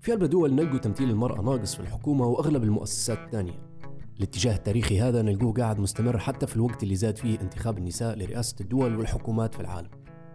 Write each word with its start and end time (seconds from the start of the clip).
في 0.00 0.12
أربع 0.12 0.26
دول 0.26 0.54
نلقوا 0.54 0.78
تمثيل 0.78 1.10
المرأة 1.10 1.42
ناقص 1.42 1.74
في 1.74 1.80
الحكومة 1.80 2.26
وأغلب 2.26 2.64
المؤسسات 2.64 3.18
الثانية 3.18 3.70
الاتجاه 4.18 4.56
التاريخي 4.56 5.00
هذا 5.00 5.22
نلقوه 5.22 5.52
قاعد 5.52 5.80
مستمر 5.80 6.18
حتى 6.18 6.46
في 6.46 6.56
الوقت 6.56 6.82
اللي 6.82 6.94
زاد 6.94 7.18
فيه 7.18 7.40
انتخاب 7.40 7.78
النساء 7.78 8.18
لرئاسة 8.18 8.56
الدول 8.60 8.96
والحكومات 8.96 9.54
في 9.54 9.60
العالم. 9.60 9.90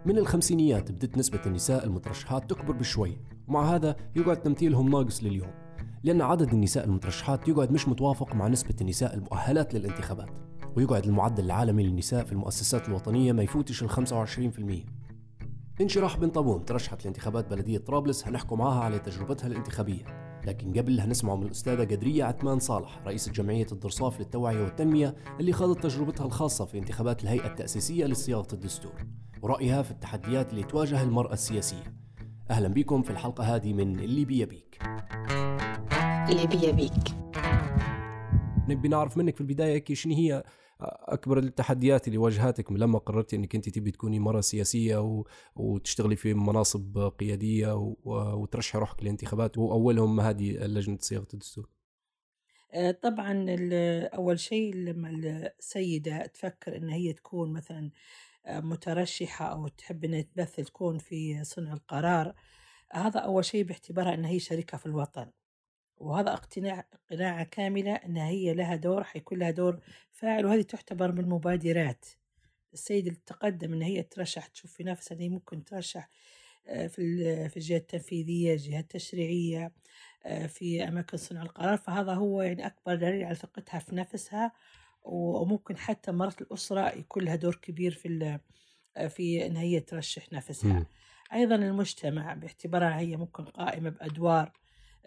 من 0.06 0.18
الخمسينيات 0.18 0.92
بدت 0.92 1.18
نسبة 1.18 1.40
النساء 1.46 1.84
المترشحات 1.84 2.50
تكبر 2.50 2.72
بشوي. 2.72 3.18
ومع 3.48 3.74
هذا 3.74 3.96
يقعد 4.16 4.42
تمثيلهم 4.42 4.90
ناقص 4.90 5.24
لليوم 5.24 5.50
لأن 6.04 6.20
عدد 6.20 6.52
النساء 6.52 6.84
المترشحات 6.84 7.48
يقعد 7.48 7.72
مش 7.72 7.88
متوافق 7.88 8.34
مع 8.34 8.48
نسبة 8.48 8.74
النساء 8.80 9.14
المؤهلات 9.14 9.74
للانتخابات. 9.74 10.30
ويقعد 10.76 11.04
المعدل 11.04 11.44
العالمي 11.44 11.82
للنساء 11.82 12.24
في 12.24 12.32
المؤسسات 12.32 12.88
الوطنية 12.88 13.32
ما 13.32 13.42
يفوتش 13.42 13.82
ال 13.82 13.90
25% 13.90 14.86
انشراح 15.80 16.16
بن 16.16 16.28
طابون 16.30 16.64
ترشحت 16.64 17.04
لانتخابات 17.04 17.50
بلدية 17.50 17.78
طرابلس 17.78 18.26
هنحكوا 18.26 18.56
معاها 18.56 18.80
على 18.84 18.98
تجربتها 18.98 19.46
الانتخابية. 19.46 20.04
لكن 20.46 20.72
قبل 20.72 21.00
هنسمع 21.00 21.34
من 21.34 21.42
الأستاذة 21.42 21.80
قدرية 21.80 22.24
عثمان 22.24 22.58
صالح 22.58 23.02
رئيسة 23.06 23.32
جمعية 23.32 23.66
الدرصاف 23.72 24.20
للتوعية 24.20 24.62
والتنمية 24.62 25.14
اللي 25.40 25.52
خاضت 25.52 25.82
تجربتها 25.82 26.26
الخاصة 26.26 26.64
في 26.64 26.78
انتخابات 26.78 27.22
الهيئة 27.22 27.46
التأسيسية 27.46 28.06
لصياغة 28.06 28.46
الدستور. 28.52 28.92
ورأيها 29.42 29.82
في 29.82 29.90
التحديات 29.90 30.50
اللي 30.50 30.62
تواجه 30.62 31.02
المرأة 31.02 31.32
السياسية. 31.32 31.94
أهلا 32.50 32.68
بكم 32.68 33.02
في 33.02 33.10
الحلقة 33.10 33.44
هذه 33.44 33.72
من 33.72 34.00
اللي 34.00 34.24
بيبيك. 34.24 34.78
اللي 36.30 36.46
بيبيك. 36.46 37.14
نبي 38.68 38.88
نعرف 38.88 39.16
منك 39.16 39.34
في 39.34 39.40
البداية 39.40 39.84
شنو 39.92 40.14
هي 40.14 40.44
أكبر 40.80 41.38
التحديات 41.38 42.06
اللي 42.06 42.18
واجهتك 42.18 42.72
لما 42.72 42.98
قررتي 42.98 43.36
إنك 43.36 43.54
أنت 43.54 43.68
تبي 43.68 43.90
تكوني 43.90 44.18
مرة 44.18 44.40
سياسية 44.40 44.96
و... 45.00 45.24
وتشتغلي 45.56 46.16
في 46.16 46.34
مناصب 46.34 47.12
قيادية 47.18 47.74
و... 47.74 47.96
وترشحي 48.42 48.78
روحك 48.78 49.02
للانتخابات 49.02 49.58
واولهم 49.58 50.20
هذه 50.20 50.50
لجنة 50.50 50.98
صياغة 51.00 51.26
الدستور؟ 51.34 51.68
آه، 52.74 52.90
طبعا 52.90 53.46
أول 54.14 54.40
شيء 54.40 54.74
لما 54.74 55.10
السيدة 55.58 56.26
تفكر 56.26 56.76
إن 56.76 56.88
هي 56.90 57.12
تكون 57.12 57.52
مثلا 57.52 57.90
آه، 58.46 58.60
مترشحة 58.60 59.46
أو 59.46 59.68
تحب 59.68 60.04
إنها 60.04 60.22
تمثل 60.22 60.64
تكون 60.64 60.98
في 60.98 61.44
صنع 61.44 61.72
القرار 61.72 62.34
هذا 62.92 63.20
أول 63.20 63.44
شيء 63.44 63.64
باعتبارها 63.64 64.14
إن 64.14 64.24
هي 64.24 64.38
شريكة 64.38 64.78
في 64.78 64.86
الوطن. 64.86 65.30
وهذا 65.98 66.32
اقتناع 66.32 66.84
قناعة 67.10 67.44
كاملة 67.44 67.94
أن 67.94 68.16
هي 68.16 68.54
لها 68.54 68.76
دور 68.76 69.04
حيكون 69.04 69.38
لها 69.38 69.50
دور 69.50 69.80
فاعل 70.12 70.46
وهذه 70.46 70.62
تعتبر 70.62 71.12
من 71.12 71.20
المبادرات. 71.20 72.06
السيد 72.72 73.06
اللي 73.06 73.20
تقدم 73.26 73.72
أن 73.72 73.82
هي 73.82 74.02
ترشح 74.02 74.46
تشوف 74.46 74.72
في 74.72 74.84
نفسها 74.84 75.16
أن 75.16 75.20
هي 75.20 75.28
ممكن 75.28 75.64
ترشح 75.64 76.08
آه، 76.68 76.86
في 76.86 77.48
في 77.48 77.56
الجهة 77.56 77.76
التنفيذية 77.76 78.52
الجهة 78.52 78.80
التشريعية 78.80 79.72
آه، 80.26 80.46
في 80.46 80.88
أماكن 80.88 81.16
صنع 81.16 81.42
القرار. 81.42 81.76
فهذا 81.76 82.14
هو 82.14 82.42
يعني 82.42 82.66
أكبر 82.66 82.94
دليل 82.94 83.24
على 83.24 83.34
ثقتها 83.34 83.78
في 83.78 83.94
نفسها. 83.94 84.52
وممكن 85.02 85.76
حتى 85.76 86.12
مرات 86.12 86.42
الأسرة 86.42 86.94
يكون 86.98 87.24
لها 87.24 87.36
دور 87.36 87.54
كبير 87.54 87.92
في 87.92 88.38
آه، 88.96 89.06
في 89.08 89.46
أن 89.46 89.56
هي 89.56 89.80
ترشح 89.80 90.32
نفسها. 90.32 90.86
أيضا 91.32 91.54
المجتمع 91.54 92.34
باعتبارها 92.34 92.98
هي 92.98 93.16
ممكن 93.16 93.44
قائمة 93.44 93.90
بأدوار 93.90 94.52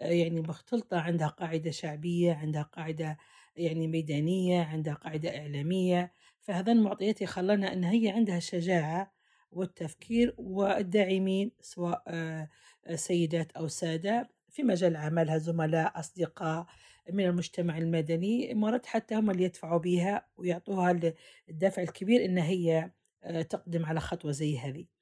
يعني 0.00 0.40
مختلطة 0.40 1.00
عندها 1.00 1.28
قاعدة 1.28 1.70
شعبية 1.70 2.32
عندها 2.34 2.62
قاعدة 2.62 3.18
يعني 3.56 3.88
ميدانية 3.88 4.62
عندها 4.62 4.94
قاعدة 4.94 5.38
إعلامية. 5.38 6.12
فهذا 6.40 6.72
المعطيات 6.72 7.22
يخلنا 7.22 7.72
أن 7.72 7.84
هي 7.84 8.08
عندها 8.08 8.38
شجاعة 8.38 9.12
والتفكير 9.52 10.34
والداعمين 10.38 11.52
سواء 11.60 12.02
آه، 12.08 12.48
سيدات 12.94 13.52
أو 13.52 13.68
سادة 13.68 14.30
في 14.50 14.62
مجال 14.62 14.96
عملها 14.96 15.38
زملاء 15.38 16.00
أصدقاء 16.00 16.66
من 17.12 17.24
المجتمع 17.26 17.78
المدني. 17.78 18.54
مرات 18.54 18.86
حتى 18.86 19.14
هم 19.14 19.30
اللي 19.30 19.44
يدفعوا 19.44 19.78
بها 19.78 20.26
ويعطوها 20.36 21.00
الدافع 21.48 21.82
الكبير 21.82 22.24
إن 22.24 22.38
هي 22.38 22.90
آه، 23.24 23.42
تقدم 23.42 23.86
على 23.86 24.00
خطوة 24.00 24.32
زي 24.32 24.58
هذه. 24.58 24.99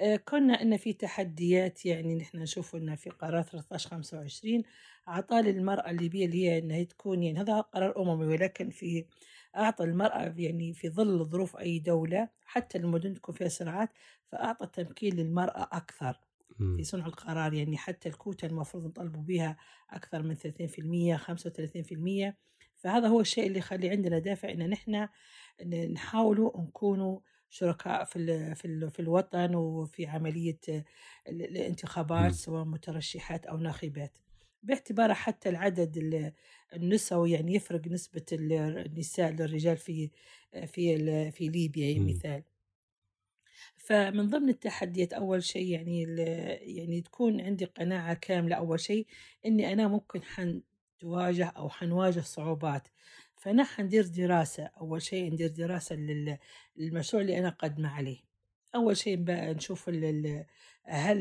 آه، 0.00 0.16
كنا 0.16 0.62
إن 0.62 0.76
في 0.76 0.92
تحديات 0.92 1.86
يعني 1.86 2.14
نحن 2.14 2.38
نشوف 2.38 2.76
إن 2.76 2.96
في 2.96 3.10
قرار 3.10 3.42
13 3.42 3.90
25 3.90 4.62
أعطى 5.08 5.42
للمرأة 5.42 5.90
الليبية 5.90 6.26
اللي 6.26 6.48
هي 6.48 6.58
إنها 6.58 6.82
تكون 6.84 7.22
يعني 7.22 7.40
هذا 7.40 7.60
قرار 7.60 8.02
أممي 8.02 8.26
ولكن 8.26 8.70
في 8.70 9.06
أعطى 9.56 9.84
المرأة 9.84 10.34
يعني 10.36 10.74
في 10.74 10.88
ظل 10.90 11.24
ظروف 11.24 11.56
أي 11.56 11.78
دولة 11.78 12.28
حتى 12.44 12.78
المدن 12.78 13.14
تكون 13.14 13.34
فيها 13.34 13.48
صراعات 13.48 13.90
فأعطى 14.26 14.66
تمكين 14.66 15.16
للمرأة 15.16 15.62
أكثر 15.72 16.20
في 16.76 16.84
صنع 16.84 17.06
القرار 17.06 17.52
يعني 17.54 17.76
حتى 17.76 18.08
الكوتا 18.08 18.46
المفروض 18.46 18.84
نطالبوا 18.86 19.22
بها 19.22 19.56
أكثر 19.90 20.22
من 20.22 20.36
30% 20.36 21.16
35% 21.16 22.36
فهذا 22.76 23.08
هو 23.08 23.20
الشيء 23.20 23.46
اللي 23.46 23.58
يخلي 23.58 23.90
عندنا 23.90 24.18
دافع 24.18 24.50
إن 24.50 24.70
نحن 24.70 25.08
نحاولوا 25.92 26.60
نكونوا 26.60 27.20
شركاء 27.52 28.04
في 28.04 28.54
في 28.54 28.90
في 28.90 29.00
الوطن 29.00 29.54
وفي 29.54 30.06
عملية 30.06 30.58
الانتخابات 31.28 32.32
سواء 32.34 32.64
مترشحات 32.64 33.46
أو 33.46 33.56
ناخبات. 33.58 34.18
باعتبار 34.62 35.14
حتى 35.14 35.48
العدد 35.48 35.98
النسوي 36.74 37.30
يعني 37.32 37.54
يفرق 37.54 37.88
نسبة 37.88 38.24
النساء 38.32 39.30
للرجال 39.32 39.76
في 39.76 40.10
في 40.66 41.30
في 41.32 41.48
ليبيا 41.48 41.86
يعني 41.88 42.00
مثال. 42.00 42.44
فمن 43.76 44.26
ضمن 44.30 44.48
التحديات 44.48 45.12
أول 45.12 45.42
شيء 45.44 45.66
يعني 45.72 46.02
يعني 46.76 47.00
تكون 47.00 47.40
عندي 47.40 47.64
قناعة 47.64 48.14
كاملة 48.14 48.56
أول 48.56 48.80
شيء 48.80 49.06
إني 49.46 49.72
أنا 49.72 49.88
ممكن 49.88 50.20
حنواجه 50.22 51.46
أو 51.46 51.68
حنواجه 51.70 52.20
صعوبات. 52.20 52.88
فنحن 53.42 53.82
ندير 53.82 54.06
دراسة. 54.06 54.64
أول 54.64 55.02
شيء 55.02 55.32
ندير 55.32 55.48
دراسة 55.48 55.96
للمشروع 56.76 57.22
اللي 57.22 57.38
أنا 57.38 57.48
قدمه 57.48 57.88
عليه. 57.88 58.18
أول 58.74 58.96
شيء 58.96 59.16
بقى 59.16 59.54
نشوف 59.54 59.88
هل 60.84 61.18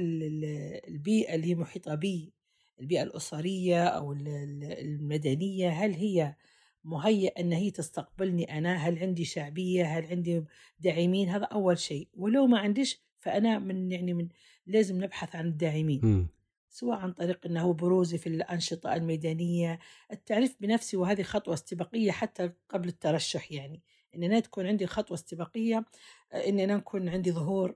البيئة 0.88 1.36
اللي 1.36 1.56
محيطة 1.56 1.96
بي 1.96 2.34
البيئة 2.80 3.04
الأسرية 3.04 3.86
أو 3.86 4.14
المدنية 4.14 5.70
هل 5.70 5.94
هي 5.94 6.36
مهيئة 6.84 7.40
أن 7.42 7.52
هي 7.54 7.72
تستقبلني 7.72 8.58
أنا؟ 8.58 8.76
هل 8.76 9.00
عندي 9.00 9.26
شعبية؟ 9.26 9.86
هل 9.86 10.06
عندي 10.06 10.44
داعمين؟ 10.80 11.30
هذا 11.30 11.46
أول 11.46 11.78
شيء. 11.80 12.08
ولو 12.14 12.48
ما 12.48 12.60
عنديش 12.60 13.02
فأنا 13.20 13.60
من 13.60 13.92
يعني 13.92 14.14
من 14.14 14.28
لازم 14.68 15.04
نبحث 15.04 15.36
عن 15.36 15.48
الداعمين. 15.48 16.28
سواء 16.72 16.98
عن 16.98 17.12
طريق 17.14 17.46
أنه 17.46 17.74
بروزي 17.74 18.18
في 18.18 18.28
الأنشطة 18.28 18.94
الميدانية. 18.94 19.80
التعريف 20.12 20.56
بنفسي 20.60 20.98
وهذه 20.98 21.24
خطوة 21.24 21.54
استباقية 21.54 22.12
حتى 22.12 22.52
قبل 22.70 22.88
الترشح 22.88 23.52
يعني. 23.52 23.84
أن 24.16 24.24
أنا 24.24 24.40
تكون 24.40 24.68
عندي 24.68 24.88
خطوة 24.88 25.16
استباقية 25.16 25.86
أن 26.34 26.60
أنا 26.60 26.76
نكون 26.76 27.10
عندي 27.10 27.32
ظهور 27.32 27.76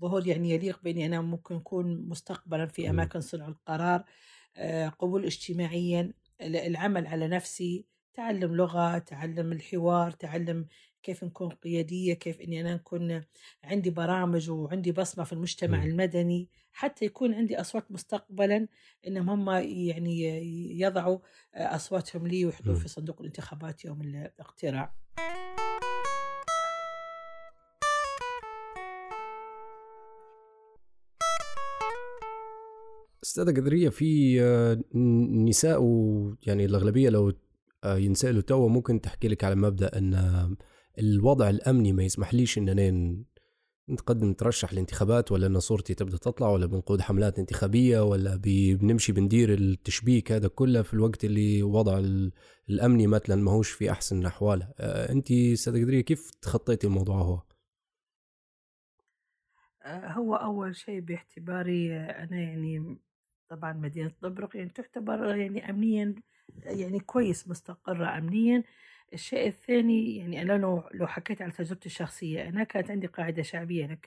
ظهور 0.00 0.26
يعني 0.26 0.50
يليق 0.50 0.80
بأني 0.82 1.06
أنا 1.06 1.20
ممكن 1.20 1.54
أكون 1.54 2.08
مستقبلا 2.08 2.66
في 2.66 2.90
أماكن 2.90 3.20
صنع 3.20 3.48
القرار 3.48 4.04
آه، 4.56 4.88
قبول 4.88 5.24
اجتماعيا 5.24 6.12
العمل 6.40 7.06
على 7.06 7.28
نفسي 7.28 7.86
تعلم 8.14 8.56
لغة 8.56 8.98
تعلم 8.98 9.52
الحوار 9.52 10.10
تعلم 10.10 10.66
كيف 11.04 11.24
نكون 11.24 11.48
قيادية 11.48 12.14
كيف 12.14 12.40
أني 12.40 12.60
أنا 12.60 12.74
نكون 12.74 13.22
عندي 13.64 13.90
برامج 13.90 14.50
وعندي 14.50 14.92
بصمة 14.92 15.24
في 15.24 15.32
المجتمع 15.32 15.78
م. 15.78 15.82
المدني 15.82 16.48
حتى 16.72 17.04
يكون 17.04 17.34
عندي 17.34 17.60
أصوات 17.60 17.92
مستقبلا 17.92 18.68
أنهم 19.06 19.30
هم 19.30 19.50
يعني 19.88 20.20
يضعوا 20.80 21.18
أصواتهم 21.54 22.26
لي 22.26 22.44
ويحطوا 22.44 22.74
في 22.74 22.88
صندوق 22.88 23.20
الانتخابات 23.20 23.84
يوم 23.84 24.00
الاقتراع 24.00 24.94
أستاذة 33.22 33.50
قدرية 33.50 33.88
في 33.88 34.42
آه، 34.42 34.96
نساء 35.48 35.82
ويعني 35.82 36.64
الأغلبية 36.64 37.08
لو 37.08 37.32
آه، 37.84 37.96
ينسألوا 37.96 38.42
توا 38.42 38.68
ممكن 38.68 39.00
تحكي 39.00 39.28
لك 39.28 39.44
على 39.44 39.54
مبدأ 39.54 39.98
أن 39.98 40.14
الوضع 40.98 41.50
الأمني 41.50 41.92
ما 41.92 42.02
يسمحليش 42.02 42.58
إن 42.58 42.68
نتقدم 43.90 44.30
نترشح 44.30 44.74
لانتخابات 44.74 45.32
ولا 45.32 45.46
إن 45.46 45.60
صورتي 45.60 45.94
تبدأ 45.94 46.16
تطلع 46.16 46.48
ولا 46.48 46.66
بنقود 46.66 47.00
حملات 47.00 47.38
انتخابية 47.38 48.00
ولا 48.00 48.40
بنمشي 48.44 49.12
بندير 49.12 49.54
التشبيك 49.54 50.32
هذا 50.32 50.48
كله 50.48 50.82
في 50.82 50.94
الوقت 50.94 51.24
اللي 51.24 51.62
وضع 51.62 52.02
الأمني 52.68 53.06
مثلا 53.06 53.42
ماهوش 53.42 53.70
في 53.70 53.90
أحسن 53.90 54.20
الأحوال. 54.20 54.72
آه، 54.78 55.12
انت 55.12 55.30
أستاذة 55.30 56.00
كيف 56.00 56.30
تخطيتي 56.30 56.86
الموضوع 56.86 57.16
هو؟ 57.16 57.42
آه، 59.82 60.12
هو 60.12 60.34
أول 60.34 60.76
شيء 60.76 61.00
باعتباري 61.00 61.96
أنا 61.96 62.40
يعني 62.40 62.98
طبعا 63.48 63.72
مدينة 63.72 64.12
طبرق 64.22 64.56
يعني 64.56 64.70
تعتبر 64.70 65.36
يعني 65.36 65.70
امنيا 65.70 66.14
يعني 66.62 67.00
كويس 67.00 67.48
مستقرة 67.48 68.18
امنيا. 68.18 68.62
الشيء 69.14 69.48
الثاني 69.48 70.16
يعني 70.16 70.42
أنا 70.42 70.52
لو 70.52 70.84
لو 70.94 71.06
حكيت 71.06 71.42
على 71.42 71.52
تجربتي 71.52 71.86
الشخصية 71.86 72.48
أنا 72.48 72.64
كانت 72.64 72.90
عندي 72.90 73.06
قاعدة 73.06 73.42
شعبية 73.42 73.84
أنا 73.84 73.98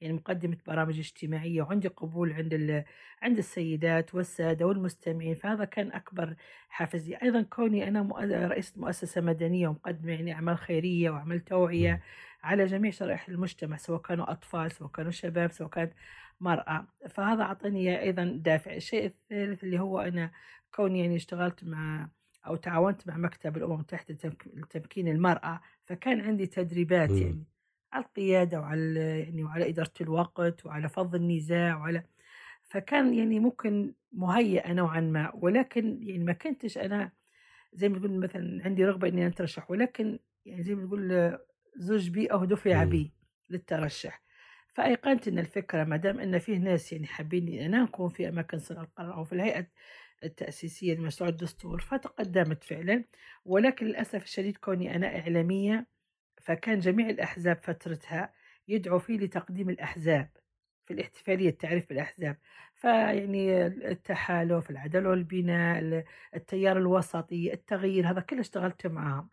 يعني 0.00 0.14
مقدمة 0.14 0.56
برامج 0.66 0.98
اجتماعية 0.98 1.62
وعندي 1.62 1.88
قبول 1.88 2.32
عند 2.32 2.84
عند 3.22 3.38
السيدات 3.38 4.14
والسادة 4.14 4.66
والمستمعين 4.66 5.34
فهذا 5.34 5.64
كان 5.64 5.92
أكبر 5.92 6.36
حافز 6.68 7.08
لي 7.08 7.16
أيضا 7.22 7.42
كوني 7.42 7.88
أنا 7.88 8.08
رئيسة 8.48 8.80
مؤسسة 8.80 9.20
مدنية 9.20 9.68
ومقدمة 9.68 10.12
يعني 10.12 10.32
أعمال 10.32 10.58
خيرية 10.58 11.10
وأعمال 11.10 11.44
توعية 11.44 12.02
على 12.42 12.64
جميع 12.64 12.90
شرائح 12.90 13.28
المجتمع 13.28 13.76
سواء 13.76 14.00
كانوا 14.00 14.30
أطفال 14.32 14.72
سواء 14.72 14.90
كانوا 14.90 15.10
شباب 15.10 15.52
سواء 15.52 15.68
كانت 15.70 15.92
مرأة. 16.40 16.86
فهذا 17.08 17.42
أعطاني 17.42 18.00
أيضا 18.02 18.24
دافع. 18.24 18.74
الشيء 18.74 19.06
الثالث 19.06 19.64
اللي 19.64 19.80
هو 19.80 20.00
أنا 20.00 20.30
كوني 20.74 21.00
يعني 21.00 21.16
اشتغلت 21.16 21.64
مع 21.64 22.08
أو 22.46 22.56
تعاونت 22.56 23.08
مع 23.08 23.16
مكتب 23.16 23.56
الأمم 23.56 23.72
المتحدة 23.72 24.16
لتمكين 24.54 25.08
المرأة 25.08 25.60
فكان 25.84 26.20
عندي 26.20 26.46
تدريبات 26.46 27.10
م. 27.10 27.16
يعني 27.16 27.44
على 27.92 28.04
القيادة 28.04 28.60
وعلى 28.60 29.20
يعني 29.20 29.44
وعلى 29.44 29.68
إدارة 29.68 29.92
الوقت 30.00 30.66
وعلى 30.66 30.88
فض 30.88 31.14
النزاع 31.14 31.76
وعلى 31.76 32.04
فكان 32.62 33.14
يعني 33.14 33.40
ممكن 33.40 33.94
مهيئة 34.12 34.72
نوعا 34.72 35.00
ما. 35.00 35.32
ولكن 35.34 36.02
يعني 36.02 36.24
ما 36.24 36.32
كنتش 36.32 36.78
أنا 36.78 37.12
زي 37.72 37.88
ما 37.88 37.98
تقول 37.98 38.18
مثلا 38.18 38.64
عندي 38.64 38.84
رغبة 38.84 39.08
إني 39.08 39.26
أترشح 39.26 39.70
ولكن 39.70 40.18
يعني 40.46 40.62
زي 40.62 40.74
ما 40.74 40.86
تقول 40.86 41.38
زوج 41.76 42.08
بي 42.10 42.26
أو 42.26 42.44
دفع 42.44 42.84
بي 42.84 43.12
للترشح. 43.50 44.22
فأيقنت 44.74 45.28
أن 45.28 45.38
الفكرة 45.38 45.84
ما 45.84 45.96
دام 45.96 46.20
أن 46.20 46.38
فيه 46.38 46.58
ناس 46.58 46.92
يعني 46.92 47.06
حابين 47.06 47.62
أنا 47.62 47.84
أكون 47.84 48.08
في 48.08 48.28
أماكن 48.28 48.58
صنع 48.58 48.82
القرار 48.82 49.14
أو 49.14 49.24
في 49.24 49.32
الهيئة 49.32 49.66
التأسيسية 50.26 50.94
لمشروع 50.94 51.30
الدستور 51.30 51.80
فتقدمت 51.80 52.64
فعلا. 52.64 53.04
ولكن 53.44 53.86
للأسف 53.86 54.22
الشديد 54.24 54.56
كوني 54.56 54.96
أنا 54.96 55.18
إعلامية 55.20 55.86
فكان 56.42 56.78
جميع 56.78 57.08
الأحزاب 57.10 57.56
فترتها 57.62 58.32
يدعو 58.68 58.98
فيه 58.98 59.18
لتقديم 59.18 59.70
الأحزاب 59.70 60.30
في 60.86 60.94
الاحتفالية 60.94 61.48
التعريف 61.48 61.88
بالأحزاب. 61.88 62.38
فيعني 62.74 63.66
التحالف 63.66 64.70
العدل 64.70 65.06
والبناء 65.06 66.04
التيار 66.36 66.78
الوسطي 66.78 67.52
التغيير 67.52 68.10
هذا 68.10 68.20
كله 68.20 68.40
اشتغلت 68.40 68.86
معهم 68.86 69.30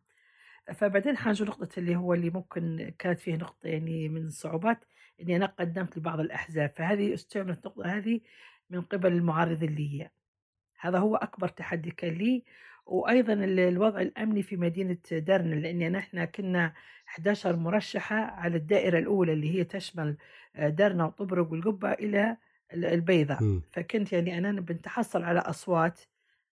فبعدين 0.74 1.18
حاجة 1.18 1.44
نقطة 1.44 1.80
اللي 1.80 1.96
هو 1.96 2.14
اللي 2.14 2.30
ممكن 2.30 2.94
كانت 3.00 3.20
فيه 3.20 3.36
نقطة 3.36 3.68
يعني 3.68 4.10
من 4.10 4.26
الصعوبات 4.26 4.86
إني 5.22 5.36
أنا 5.36 5.46
قدمت 5.46 5.98
لبعض 5.98 6.20
الأحزاب. 6.20 6.70
فهذه 6.76 7.14
استعملت 7.14 7.66
النقطة 7.66 7.86
هذه 7.98 8.22
من 8.70 8.82
قبل 8.82 9.14
المعارض 9.14 9.64
اللي 9.64 10.02
هي. 10.02 10.10
هذا 10.84 11.00
هو 11.00 11.16
أكبر 11.16 11.48
تحدي 11.48 11.92
كان 11.92 12.14
لي 12.14 12.44
وأيضا 12.86 13.34
الوضع 13.34 14.02
الأمني 14.02 14.42
في 14.44 14.58
مدينة 14.58 14.98
درنا 15.12 15.56
لأن 15.56 15.92
نحن 15.92 16.26
كنا 16.26 16.74
11 17.08 17.56
مرشحة 17.56 18.16
على 18.16 18.58
الدائرة 18.58 19.00
الأولى 19.00 19.34
اللي 19.34 19.56
هي 19.56 19.64
تشمل 19.64 20.18
آه، 20.56 20.70
درنا 20.70 21.06
وطبرق 21.06 21.52
والقبة 21.52 21.92
إلى 21.94 22.38
البيضاء. 22.74 23.40
فكنت 23.72 24.14
يعني 24.14 24.38
أنا 24.38 24.62
بنتحصل 24.62 25.24
على 25.24 25.40
أصوات 25.40 26.00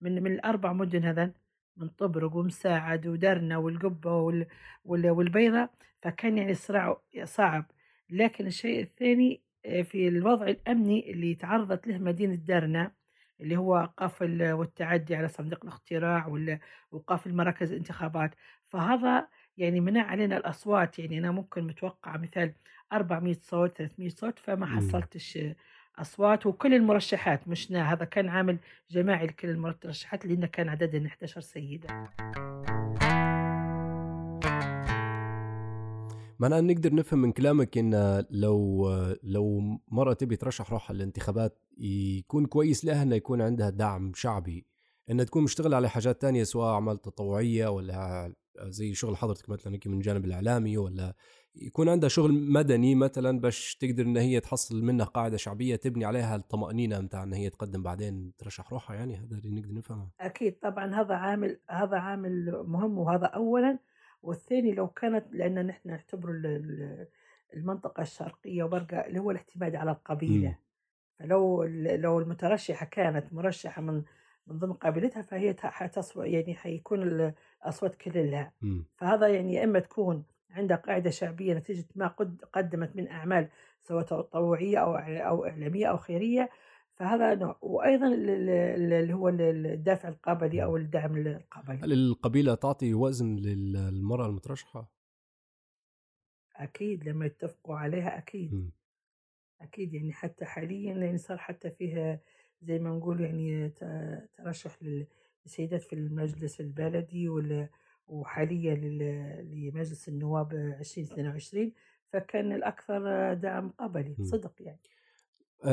من 0.01 0.23
من 0.23 0.31
الأربع 0.31 0.73
مدن 0.73 1.05
هذا 1.05 1.31
من 1.77 1.87
طبرق 1.89 2.35
ومساعد 2.35 3.07
ودرنا 3.07 3.57
والقبة 3.57 4.43
والبيضاء 4.85 5.69
فكان 6.01 6.37
يعني 6.37 6.51
الصراع 6.51 7.01
صعب. 7.23 7.65
لكن 8.09 8.47
الشيء 8.47 8.81
الثاني 8.83 9.41
آه، 9.65 9.81
في 9.81 10.07
الوضع 10.07 10.47
الأمني 10.47 11.11
اللي 11.11 11.35
تعرضت 11.35 11.87
له 11.87 11.97
مدينة 11.97 12.35
درنا 12.35 12.91
اللي 13.41 13.57
هو 13.57 13.89
قفل 13.97 14.51
والتعدي 14.51 15.15
على 15.15 15.27
صندوق 15.27 15.59
الاقتراع 15.63 16.27
وقفل 16.91 17.29
المراكز 17.29 17.71
الانتخابات. 17.71 18.35
فهذا 18.69 19.27
يعني 19.57 19.79
منع 19.79 20.03
علينا 20.03 20.37
الأصوات 20.37 20.99
يعني 20.99 21.19
أنا 21.19 21.31
ممكن 21.31 21.63
متوقع 21.63 22.17
مثال 22.17 22.53
400 22.93 23.33
صوت 23.41 23.77
300 23.77 24.09
صوت 24.09 24.39
فما 24.39 24.65
حصلتش 24.65 25.39
أصوات. 25.99 26.45
وكل 26.45 26.73
المرشحات 26.73 27.47
مشنا 27.47 27.93
هذا 27.93 28.05
كان 28.05 28.29
عامل 28.29 28.57
جماعي 28.91 29.27
لكل 29.27 29.49
المرشحات 29.49 30.25
لأن 30.25 30.45
كان 30.45 30.69
عددنا 30.69 31.07
11 31.07 31.41
سيدة. 31.41 32.09
معناها 36.41 36.61
نقدر 36.61 36.95
نفهم 36.95 37.21
من 37.21 37.31
كلامك 37.31 37.77
إن 37.77 38.25
لو 38.29 38.89
لو 39.23 39.61
مرة 39.91 40.13
تبي 40.13 40.35
ترشح 40.35 40.71
روحها 40.71 40.93
للانتخابات 40.93 41.59
يكون 41.77 42.45
كويس 42.45 42.85
لها 42.85 43.03
إنه 43.03 43.15
يكون 43.15 43.41
عندها 43.41 43.69
دعم 43.69 44.11
شعبي 44.15 44.65
إنها 45.09 45.25
تكون 45.25 45.43
مشتغلة 45.43 45.75
على 45.75 45.89
حاجات 45.89 46.21
تانية 46.21 46.43
سواء 46.43 46.73
أعمال 46.73 47.01
تطوعية 47.01 47.67
ولا 47.67 48.33
زي 48.61 48.93
شغل 48.93 49.17
حضرتك 49.17 49.49
مثلا 49.49 49.79
من 49.85 49.93
الجانب 49.93 50.25
الإعلامي 50.25 50.77
ولا 50.77 51.15
يكون 51.55 51.89
عندها 51.89 52.09
شغل 52.09 52.33
مدني 52.33 52.95
مثلا 52.95 53.39
باش 53.39 53.75
تقدر 53.75 54.03
إن 54.03 54.17
هي 54.17 54.39
تحصل 54.39 54.83
منه 54.83 55.03
قاعدة 55.03 55.37
شعبية 55.37 55.75
تبني 55.75 56.05
عليها 56.05 56.35
الطمأنينة 56.35 56.99
متاع 56.99 57.23
إن 57.23 57.33
هي 57.33 57.49
تقدم 57.49 57.83
بعدين 57.83 58.33
ترشح 58.37 58.73
روحها 58.73 58.95
يعني 58.95 59.15
هذا 59.15 59.37
اللي 59.37 59.61
نقدر 59.61 59.73
نفهمه. 59.73 60.09
أكيد 60.19 60.59
طبعا 60.59 60.95
هذا 60.95 61.15
عامل 61.15 61.59
هذا 61.69 61.97
عامل 61.97 62.63
مهم 62.67 62.97
وهذا 62.97 63.25
اولا 63.25 63.79
والثاني 64.23 64.71
لو 64.71 64.87
كانت 64.87 65.25
لأن 65.31 65.65
نحن 65.67 65.89
نعتبر 65.89 66.29
المنطقة 67.53 68.01
الشرقية 68.01 68.63
وبرقة 68.63 68.97
اللي 68.97 69.19
هو 69.19 69.31
الاعتماد 69.31 69.75
على 69.75 69.91
القبيلة 69.91 70.49
م. 70.49 70.55
فلو 71.19 71.63
لو 71.95 72.19
المترشحة 72.19 72.85
كانت 72.85 73.33
مرشحة 73.33 73.81
من 73.81 74.03
من 74.47 74.59
ضمن 74.59 74.73
قبيلتها 74.73 75.21
فهي 75.21 75.55
حتصو 75.59 76.23
يعني 76.23 76.55
حيكون 76.55 77.03
الأصوات 77.03 77.95
كلها 77.95 78.53
م. 78.61 78.81
فهذا 78.97 79.27
يعني 79.27 79.53
يا 79.53 79.63
إما 79.63 79.79
تكون 79.79 80.23
عندها 80.51 80.77
قاعدة 80.77 81.09
شعبية 81.09 81.53
نتيجة 81.53 81.85
ما 81.95 82.07
قد 82.07 82.41
قدمت 82.53 82.95
من 82.95 83.07
أعمال 83.07 83.49
سواء 83.81 84.03
تطوعية 84.03 84.77
أو 84.77 84.95
أو 84.97 85.45
إعلامية 85.45 85.87
أو 85.87 85.97
خيرية 85.97 86.49
فهذا 87.01 87.35
نوع. 87.35 87.57
وأيضا 87.61 88.07
اللي 88.07 89.13
هو 89.13 89.29
الدافع 89.29 90.09
القبلي 90.09 90.63
أو 90.63 90.77
الدعم 90.77 91.17
القبلي 91.17 91.79
هل 91.83 91.93
القبيلة 91.93 92.55
تعطي 92.55 92.93
وزن 92.93 93.35
للمرأة 93.35 94.27
المترشحة؟ 94.27 94.91
أكيد 96.55 97.09
لما 97.09 97.25
يتفقوا 97.25 97.75
عليها 97.75 98.17
أكيد. 98.17 98.53
م. 98.53 98.71
أكيد 99.61 99.93
يعني 99.93 100.13
حتى 100.13 100.45
حاليا 100.45 100.93
يعني 100.93 101.17
صار 101.17 101.37
حتى 101.37 101.71
فيها 101.71 102.19
زي 102.61 102.79
ما 102.79 102.89
نقول 102.89 103.21
يعني 103.21 103.69
ترشح 104.37 104.77
للسيدات 104.81 105.81
في 105.81 105.93
المجلس 105.93 106.61
البلدي 106.61 107.29
وحاليا 108.07 108.75
لمجلس 109.43 110.09
النواب 110.09 110.53
2022 110.53 111.73
فكان 112.13 112.51
الأكثر 112.51 113.33
دعم 113.33 113.69
قبلي 113.69 114.15
صدق 114.23 114.53
يعني. 114.59 114.79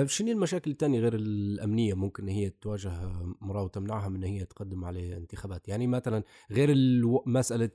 شنو 0.06 0.30
المشاكل 0.32 0.70
الثانية 0.70 1.00
غير 1.00 1.14
الأمنية 1.14 1.94
ممكن 1.94 2.28
هي 2.28 2.50
تواجه 2.50 2.92
امرأة 3.42 3.62
وتمنعها 3.62 4.08
من 4.08 4.24
هي 4.24 4.44
تقدم 4.44 4.84
على 4.84 5.16
انتخابات؟ 5.16 5.68
يعني 5.68 5.86
مثلا 5.86 6.22
غير 6.50 6.74
مسألة 7.26 7.70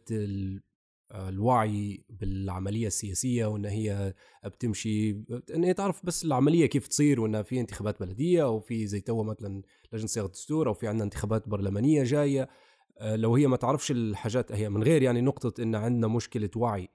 آه، 1.12 1.29
الوعي 1.29 2.05
بالعملية 2.10 2.88
السياسية 2.88 3.46
وإن 3.46 3.65
هي 3.65 4.13
بتمشي 4.46 5.12
إن 5.55 5.63
هي 5.63 5.74
تعرف 5.74 6.05
بس 6.05 6.25
العملية 6.25 6.65
كيف 6.65 6.88
تصير 6.88 7.22
وإن 7.22 7.43
في 7.43 7.60
انتخابات 7.60 8.00
بلدية 8.00 8.43
أو 8.43 8.60
في 8.60 8.88
زي 8.88 9.01
توا 9.01 9.24
مثلا 9.24 9.62
لجنة 9.93 10.08
صياغة 10.08 10.25
الدستور 10.25 10.67
أو 10.67 10.74
في 10.74 10.88
عندنا 10.88 11.03
انتخابات 11.03 11.50
برلمانية 11.50 12.03
جاية. 12.03 12.50
آه، 12.98 13.15
لو 13.15 13.36
هي 13.36 13.48
ما 13.48 13.58
تعرفش 13.58 13.91
الحاجات 13.91 14.51
هي 14.51 14.70
من 14.70 14.84
غير 14.84 15.01
يعني 15.01 15.22
نقطة 15.22 15.63
إن 15.63 15.75
عندنا 15.75 16.08
مشكلة 16.08 16.50
وعي 16.55 16.89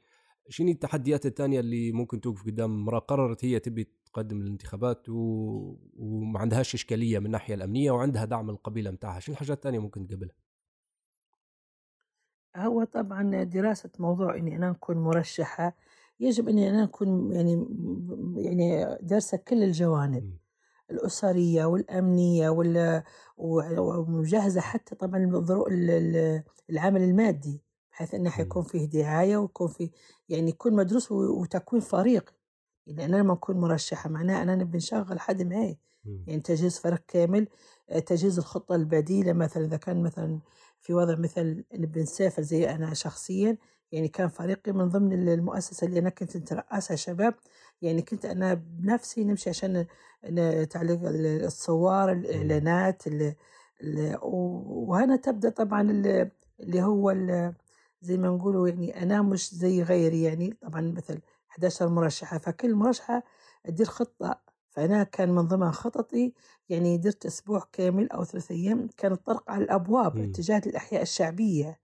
شنو 0.49 0.69
التحديات 0.69 1.27
الثانية 1.27 1.61
اللي 1.61 1.93
ممكن 1.93 2.21
توقف 2.21 2.47
قدام 2.47 2.71
امرأة 2.75 2.99
قررت 2.99 3.45
هي 3.45 3.59
تبي 3.61 3.89
تقدم 4.07 4.41
الانتخابات 4.41 5.09
و... 5.09 5.15
وما 5.97 6.39
عندهاش 6.41 6.75
إشكالية 6.75 7.19
من 7.19 7.27
الناحية 7.27 7.55
الأمنية 7.55 7.91
وعندها 7.91 8.25
دعم 8.25 8.51
القبيلة 8.51 8.91
متاعها؟ 8.91 9.21
شنو 9.21 9.33
الحاجات 9.33 9.57
الثانية 9.57 9.79
ممكن 9.79 10.07
تقبلها 10.07 10.35
هو 12.57 12.85
طبعا 12.85 13.45
دراسة 13.45 13.91
موضوع 13.99 14.37
إني 14.37 14.57
أنا 14.57 14.71
أكون 14.71 14.97
مرشحة 14.97 15.77
يجب 16.21 16.49
إني 16.49 16.71
أنا 16.71 16.85
أكون 16.85 17.33
يعني 17.33 17.67
يعني 18.37 18.99
دارسة 19.03 19.37
كل 19.39 19.63
الجوانب 19.63 20.25
م. 20.25 20.39
الأسرية 20.91 21.65
والأمنية 21.65 22.49
وال 22.51 23.03
ومجهزة 23.39 24.61
حتى 24.61 24.95
طبعا 24.95 25.19
العمل 26.71 27.03
المادي. 27.03 27.63
بحيث 27.99 28.15
إنه 28.15 28.31
حيكون 28.31 28.63
فيه 28.63 28.85
دعاية 28.85 29.37
ويكون 29.37 29.69
فيه 29.69 29.91
يعني 30.29 30.51
يكون 30.51 30.77
مدروس 30.77 31.13
وتكوين 31.13 31.83
فريق. 31.83 32.35
يعني 32.87 33.05
أنا 33.05 33.17
لما 33.17 33.33
أكون 33.33 33.57
مرشحة 33.61 34.11
معناها 34.11 34.43
أنا 34.43 34.55
نبي 34.55 34.77
نشغل 34.77 35.21
حد 35.21 35.43
معي. 35.43 35.79
يعني 36.27 36.41
تجهيز 36.41 36.79
فريق 36.79 37.03
كامل 37.09 37.49
آه، 37.91 37.99
تجهيز 37.99 38.39
الخطة 38.39 38.75
البديلة 38.75 39.33
مثلا 39.33 39.65
إذا 39.65 39.77
كان 39.77 40.03
مثلا 40.03 40.41
في 40.81 40.95
وضع 40.95 41.17
مثل 41.17 41.65
نبي 41.75 42.03
نسافر 42.03 42.43
زي 42.43 42.71
أنا 42.71 42.95
شخصيا 42.95 43.57
يعني 43.93 44.09
كان 44.09 44.29
فريقي 44.29 44.73
من 44.73 44.89
ضمن 44.89 45.29
المؤسسة 45.29 45.87
اللي 45.87 45.99
أنا 45.99 46.11
كنت 46.11 46.37
نترأسها 46.37 46.97
شباب. 46.97 47.35
يعني 47.83 48.03
كنت 48.03 48.25
أنا 48.25 48.55
بنفسي 48.55 49.25
نمشي 49.25 49.51
عشان 49.51 49.87
تعليق 50.71 51.01
الصور 51.45 52.13
الإعلانات 52.13 53.03
وهنا 54.23 55.17
تبدأ 55.17 55.51
طبعا 55.51 55.81
اللي 56.61 56.83
هو 56.83 57.11
زي 58.01 58.17
ما 58.17 58.29
نقولوا 58.29 58.69
يعني 58.69 59.03
أنا 59.03 59.23
مش 59.23 59.55
زي 59.55 59.83
غيري 59.83 60.23
يعني 60.23 60.57
طبعا 60.63 60.81
مثل 60.97 61.21
11 61.49 61.89
مرشحة 61.89 62.39
فكل 62.39 62.75
مرشحة 62.75 63.23
تدير 63.65 63.87
خطة 63.87 64.41
فأنا 64.71 65.03
كان 65.03 65.31
من 65.31 65.43
ضمن 65.43 65.73
خططي 65.73 66.33
يعني 66.69 66.99
درت 66.99 67.27
أسبوع 67.27 67.63
كامل 67.73 68.11
أو 68.11 68.25
ثلاث 68.25 68.51
أيام 68.51 68.89
كانت 68.97 69.27
طرق 69.27 69.51
على 69.51 69.65
الأبواب. 69.65 70.17
اتجاه 70.31 70.63
الأحياء 70.67 71.03
الشعبية 71.03 71.81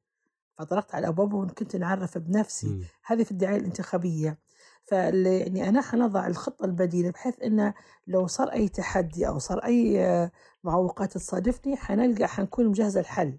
فطرقت 0.59 0.94
على 0.94 1.04
الأبواب 1.04 1.33
وكنت 1.35 1.76
نعرف 1.76 2.18
بنفسي. 2.18 2.66
هذه 3.04 3.23
في 3.25 3.30
الدعاية 3.30 3.56
الانتخابية 3.56 4.38
فال 4.85 5.26
يعني 5.26 5.68
أنا 5.68 5.80
حنضع 5.83 6.26
الخطة 6.26 6.64
البديلة 6.64 7.11
بحيث 7.11 7.42
أنه 7.42 7.75
لو 8.06 8.26
صار 8.26 8.52
أي 8.52 8.68
تحدي 8.68 9.28
أو 9.28 9.38
صار 9.38 9.59
أي 9.64 10.30
معوقات 10.64 11.12
تصادفني 11.12 11.76
حنلقى 11.76 12.28
حنكون 12.28 12.66
مجهزة 12.66 13.00
الحل. 13.00 13.38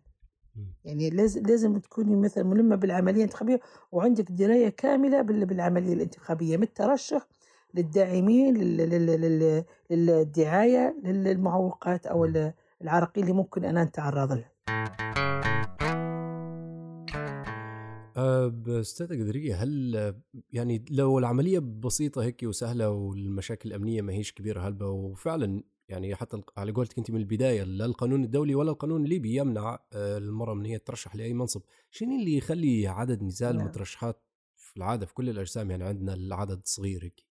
يعني 0.86 1.10
لازم 1.10 1.42
لازم 1.44 1.78
تكوني 1.78 2.16
مثلا 2.16 2.44
ملمة 2.44 2.76
بالعملية 2.76 3.18
الانتخابية 3.18 3.60
وعندك 3.92 4.32
دراية 4.32 4.70
كاملة 4.70 5.22
بال- 5.22 5.46
بالعملية 5.46 5.94
الانتخابية 5.94 6.58
من 6.58 6.64
الترشح 6.64 7.28
للداعمين 7.74 8.58
لل- 8.58 8.78
لل- 8.90 9.22
لل- 9.22 9.64
للدعاية 9.90 10.96
للمعوقات 11.04 12.08
ال- 12.08 12.54
العراقيل 12.82 13.24
اللي 13.24 13.36
ممكن 13.36 13.66
أنا 13.66 13.84
نتعرض 13.84 14.32
لها. 14.32 14.52
أه 18.18 18.48
بأستاذة 18.48 19.14
قدرية 19.24 19.56
هل 19.56 20.14
يعني 20.54 20.86
لو 20.92 21.20
العملية 21.20 21.60
بسيطة 21.60 22.24
هيك 22.24 22.44
وسهلة 22.44 22.90
والمشاكل 22.90 23.70
الأمنية 23.70 24.02
ما 24.02 24.14
هيش 24.14 24.34
كبيرة 24.34 24.68
هلبة 24.68 24.88
وفعلا 24.90 25.64
يعني 25.90 26.16
حتى 26.16 26.42
على 26.58 26.72
قولتك 26.72 26.98
أنت 26.98 27.12
من 27.12 27.18
البداية 27.18 27.64
لا 27.64 27.86
القانون 27.86 28.24
الدولي 28.24 28.56
ولا 28.56 28.72
القانون 28.72 29.04
الليبي 29.04 29.36
يمنع 29.36 29.80
آه، 29.94 30.18
المرأة 30.18 30.54
من 30.54 30.66
هي 30.66 30.78
ترشح 30.80 31.16
لأي 31.16 31.34
منصب 31.34 31.62
شنو 31.92 32.16
اللي 32.16 32.38
يخلي 32.38 32.88
عدد 32.88 33.24
نزال 33.24 33.56
نعم. 33.56 33.62
المترشحات 33.66 34.22
في 34.56 34.78
العادة 34.78 35.06
في 35.06 35.14
كل 35.14 35.30
الأجسام 35.30 35.72
يعني 35.72 35.84
عندنا 35.84 36.14
العدد 36.14 36.62
صغير 36.66 37.04
هيك 37.04 37.26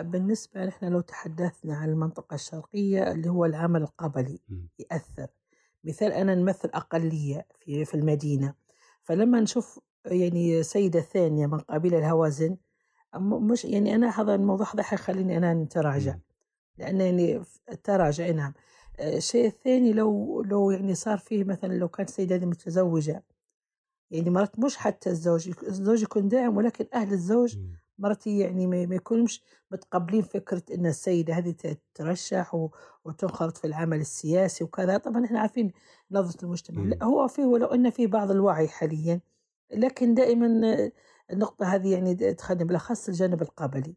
بالنسبة 0.00 0.64
نحن 0.64 0.84
لو 0.92 1.00
تحدثنا 1.00 1.76
عن 1.76 1.88
المنطقة 1.88 2.34
الشرقية 2.34 3.12
اللي 3.12 3.28
هو 3.28 3.44
العمل 3.44 3.82
القبلي 3.82 4.40
مم. 4.48 4.68
يأثر 4.78 5.26
مثال 5.84 6.12
أنا 6.12 6.34
نمثل 6.34 6.68
أقلية 6.74 7.46
في 7.60 7.84
في 7.84 7.94
المدينة 7.94 8.54
فلما 9.02 9.40
نشوف 9.40 9.80
يعني 10.06 10.62
سيدة 10.62 11.00
ثانية 11.00 11.46
من 11.46 11.58
قبيلة 11.58 11.98
الهوازن 11.98 12.56
م- 13.14 13.46
مش 13.52 13.64
يعني 13.64 13.94
أنا 13.94 14.20
هذا 14.20 14.34
الموضوع 14.34 14.74
هذا 14.74 14.82
حيخليني 14.82 15.36
أنا 15.36 15.54
نتراجع 15.54 16.12
مم. 16.14 16.20
لأن 16.78 17.00
يعني 17.00 17.42
التراجع 17.72 18.30
نعم 18.30 18.52
آه، 19.00 19.16
الشيء 19.16 19.46
الثاني 19.46 19.92
لو 19.92 20.42
لو 20.42 20.70
يعني 20.70 20.94
صار 20.94 21.18
فيه 21.18 21.44
مثلا 21.44 21.72
لو 21.74 21.88
كانت 21.88 22.08
السيدة 22.08 22.36
هذه 22.36 22.44
متزوجة 22.44 23.22
يعني 24.10 24.30
مرات 24.30 24.58
مش 24.58 24.76
حتى 24.76 25.10
الزوج 25.10 25.52
الزوج 25.62 26.02
يكون 26.02 26.28
داعم 26.28 26.56
ولكن 26.56 26.86
أهل 26.94 27.12
الزوج. 27.12 27.56
مرات 28.00 28.26
يعني 28.26 28.66
ما 28.66 28.94
يكونوش 28.94 29.42
متقبلين 29.70 30.22
فكرة 30.22 30.62
أن 30.74 30.86
السيدة 30.86 31.34
هذه 31.34 31.50
ت- 31.50 31.78
ترشح 31.94 32.54
و- 32.54 32.70
وتنخرط 33.04 33.56
في 33.56 33.66
العمل 33.66 34.00
السياسي 34.00 34.64
وكذا 34.64 34.98
طبعا 34.98 35.24
إحنا 35.24 35.40
عارفين 35.40 35.72
نظرة 36.10 36.44
المجتمع. 36.44 36.82
لا 36.82 37.04
هو 37.04 37.28
فيه 37.28 37.44
ولو 37.44 37.66
أن 37.66 37.90
فيه 37.90 38.06
بعض 38.06 38.30
الوعي 38.30 38.68
حاليا 38.68 39.20
لكن 39.72 40.14
دائما 40.14 40.74
آه، 40.74 40.92
النقطة 41.32 41.66
هذه 41.66 41.92
يعني 41.92 42.14
تخدم 42.34 42.66
بالأخص 42.66 43.08
الجانب 43.08 43.42
القبلي 43.42 43.94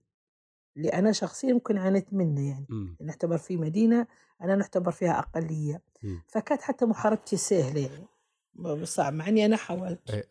اللي 0.78 0.90
أنا 0.90 1.12
شخصيا 1.12 1.54
ممكن 1.54 1.78
عانيت 1.78 2.14
منه 2.14 2.50
يعني 2.50 2.66
مم. 2.70 2.98
نعتبر 3.02 3.38
في 3.38 3.58
مدينة 3.58 4.08
أنا 4.42 4.56
نعتبر 4.56 4.92
فيها 4.92 5.20
أقلية 5.20 5.82
مم. 6.04 6.24
فكانت 6.28 6.62
حتى 6.62 6.86
محاربتي 6.86 7.38
سهلة 7.38 7.82
يعني 7.82 8.06
م- 8.56 8.86
صعب 8.86 9.14
مع 9.14 9.28
أني 9.28 9.46
أنا 9.46 9.58
حاولت 9.58 10.10
إيه، 10.10 10.30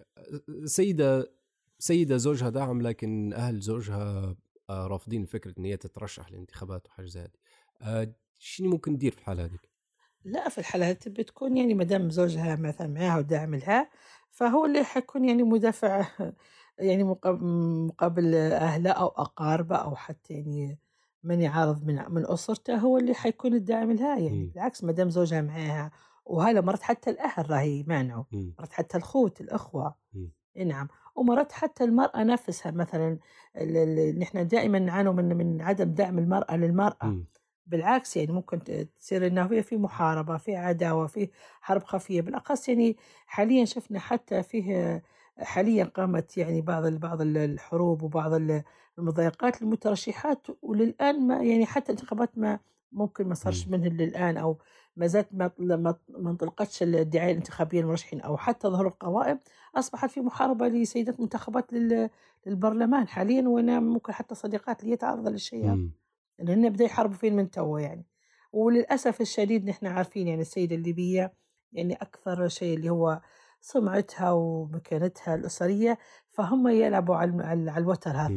سيدة 0.65 1.33
سيدة 1.79 2.17
زوجها 2.17 2.49
داعم 2.51 2.83
لكن 2.83 3.33
أهل 3.33 3.61
زوجها 3.61 4.37
آه، 4.71 4.87
رافضين 4.87 5.25
فكرة 5.25 5.55
إن 5.59 5.65
هي 5.65 5.77
تترشح 5.77 6.31
للانتخابات 6.31 6.87
وحاجة 6.87 7.07
زي 7.07 7.21
هذه 7.21 7.31
آه، 7.83 8.13
شنو 8.39 8.71
ممكن 8.71 8.93
ندير 8.93 9.13
في 9.13 9.19
الحالة 9.19 9.45
هذيك؟ 9.45 9.71
لا 10.25 10.49
في 10.49 10.59
الحالات 10.59 11.09
بتكون 11.09 11.57
يعني 11.57 11.75
مدام 11.75 12.11
زوجها 12.11 12.57
مثلا 12.57 12.87
معاها 12.87 13.19
وداعم 13.19 13.55
لها 13.55 13.91
فهو 14.31 14.67
اللي 14.67 14.85
حيكون 14.85 15.25
يعني 15.25 15.43
مدافع 15.43 16.07
يعني 16.81 17.05
مقاب- 17.05 17.43
مقابل 17.87 18.35
أهله 18.35 18.91
أو 18.91 19.07
أقاربه 19.09 19.77
أو 19.77 19.97
حتى 19.97 20.35
يعني 20.35 20.79
من 21.25 21.41
يعارض 21.41 21.85
من 21.87 22.03
من 22.09 22.31
أسرته 22.31 22.77
هو 22.77 22.99
اللي 22.99 23.15
حيكون 23.15 23.55
الداعم 23.55 23.93
لها 23.93 24.19
يعني 24.19 24.45
مم. 24.45 24.51
بالعكس 24.55 24.85
مدام 24.85 25.11
زوجها 25.11 25.41
معاها 25.41 25.91
وهلا 26.25 26.61
مرات 26.61 26.83
حتى 26.83 27.11
الأهل 27.11 27.51
راهي 27.51 27.83
مانعوا 27.89 28.25
مم. 28.33 28.55
مرات 28.59 28.73
حتى 28.73 28.97
الخوت 28.99 29.41
الأخوة 29.41 29.95
مم. 30.15 30.31
إي 30.57 30.65
نعم 30.65 30.89
ومرات 31.17 31.53
حتى 31.53 31.85
المرأة 31.85 32.23
نفسها 32.25 32.71
مثلا 32.73 33.19
نحن 34.19 34.47
دائما 34.49 34.79
نعانوا 34.79 35.13
من 35.13 35.37
من 35.37 35.63
عدم 35.63 35.91
دعم 35.95 36.19
المرأة 36.19 36.57
للمرأة 36.57 36.97
مم. 37.07 37.27
بالعكس 37.67 38.17
يعني 38.17 38.33
ممكن 38.33 38.63
تصير 39.01 39.27
إنه 39.27 39.49
في- 39.49 39.63
في 39.63 39.77
محاربة 39.77 40.37
في 40.37 40.57
عداوة 40.57 41.07
في 41.07 41.31
حرب 41.61 41.83
خفية 41.85 42.21
بالأخص 42.21 42.69
يعني 42.69 42.97
حاليا 43.27 43.65
شفنا 43.65 43.99
حتى 43.99 44.43
فيه 44.43 45.03
حاليا 45.41 45.85
قامت 45.85 46.37
يعني 46.39 46.61
بعض 46.61 46.87
بعض 46.87 47.21
ال- 47.21 47.37
الحروب 47.39 48.03
وبعض 48.03 48.33
ال- 48.35 48.63
المضايقات 48.99 49.63
للمترشحات 49.63 50.47
وللآن 50.63 51.27
ما 51.27 51.43
يعني 51.43 51.67
حتى 51.67 51.93
انتخابات 51.93 52.39
ما 52.39 52.59
ممكن 52.93 53.29
ما 53.29 53.35
صارش. 53.35 53.69
منه 53.69 53.89
للآن 53.89 54.37
أو 54.37 54.59
ما 54.97 55.07
زالت 55.07 55.29
ما 55.35 55.51
ما 56.09 56.31
انطلقتش 56.31 56.83
الدعاية 56.83 57.31
الانتخابية 57.31 57.81
للمرشحين 57.81 58.21
أو 58.21 58.37
حتى 58.37 58.69
ظهور 58.69 58.87
القوائم 58.87 59.39
أصبحت 59.77 60.11
في 60.11 60.21
محاربة 60.21 60.69
لسيدات 60.69 61.21
منتخبات 61.21 61.73
لل- 61.73 62.11
للبرلمان 62.47 63.09
حاليا 63.09 63.49
وأنا 63.49 63.81
ممكن 63.81 64.13
حتى 64.13 64.35
صديقات 64.35 64.85
لي 64.85 64.97
تعرض 64.97 65.29
للشيء 65.29 65.65
هذا 65.65 65.75
مم. 65.75 65.93
لأن 66.39 66.69
بدأ 66.69 66.85
يحاربوا 66.85 67.17
فين 67.17 67.37
من 67.37 67.51
توا 67.51 67.81
يعني 67.81 68.07
وللأسف 68.53 69.21
الشديد 69.21 69.69
نحن 69.69 69.87
عارفين 69.87 70.29
يعني 70.29 70.41
السيدة 70.41 70.77
الليبية 70.77 71.33
يعني 71.73 71.95
أكثر 71.95 72.49
شيء 72.49 72.77
اللي 72.77 72.91
هو 72.91 73.21
سمعتها 73.61 74.33
ومكانتها 74.33 75.35
الأسرية 75.35 75.99
فهم 76.31 76.69
يلعبوا 76.69 77.17
على 77.17 77.43
على 77.45 77.79
الوتر 77.79 78.11
هذا. 78.11 78.29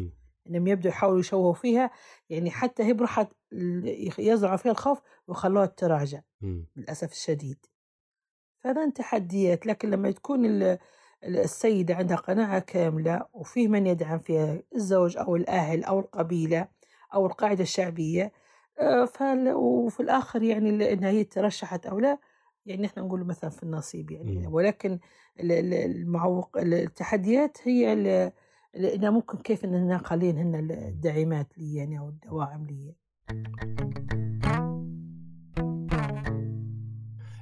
إنهم 0.50 0.68
يبدوا 0.68 0.92
يحاولوا 0.92 1.20
يشوهوا 1.20 1.54
فيها 1.54 1.92
يعني 2.30 2.52
حتى 2.52 2.84
هي 2.84 2.94
بروحها 2.94 3.30
ال- 3.54 4.14
يزرعوا 4.20 4.58
فيها 4.58 4.72
الخوف 4.72 5.02
ويخلوها 5.28 5.66
تراجع 5.66 6.22
مم. 6.42 6.66
للأسف 6.76 7.12
الشديد 7.12 7.66
فهذا 8.60 8.90
تحديات 8.90 9.66
لكن 9.68 9.90
لما 9.90 10.12
تكون 10.12 10.46
ال- 10.46 10.78
ال- 11.24 11.38
السيدة 11.40 11.96
عندها 11.96 12.18
قناعة 12.18 12.60
كاملة 12.60 13.26
وفيه 13.34 13.68
من 13.68 13.88
يدعم 13.88 14.20
فيها 14.20 14.60
الزوج 14.76 15.18
أو 15.18 15.36
الأهل 15.36 15.84
أو 15.84 16.00
القبيلة 16.00 16.68
أو 17.14 17.26
القاعدة 17.26 17.64
الشعبية 17.64 18.32
آه، 18.80 19.10
وفي 19.56 20.00
الآخر 20.00 20.44
يعني 20.44 20.94
إنها 20.94 21.10
هي 21.10 21.24
ترشحت 21.24 21.86
أو 21.86 22.00
لا 22.00 22.18
يعني 22.66 22.86
إحنا 22.86 23.04
نقول 23.04 23.24
مثلا 23.26 23.50
في 23.50 23.64
النصيب 23.64 24.12
يعني. 24.12 24.38
مم. 24.48 24.54
ولكن 24.54 25.00
ال- 25.40 25.52
ال- 25.52 25.74
المعوق 25.74 26.58
ال- 26.58 26.74
التحديات 26.74 27.58
هي 27.64 27.94
إنها 28.76 29.10
ممكن 29.10 29.38
كيف 29.38 29.66
إننا 29.66 29.98
قليل 29.98 30.38
هن 30.38 30.72
الداعمات 30.72 31.58
لي 31.58 31.76
يعني 31.76 32.00
أو 32.00 32.10
الدواعم 32.10 32.66
لي. 32.66 32.96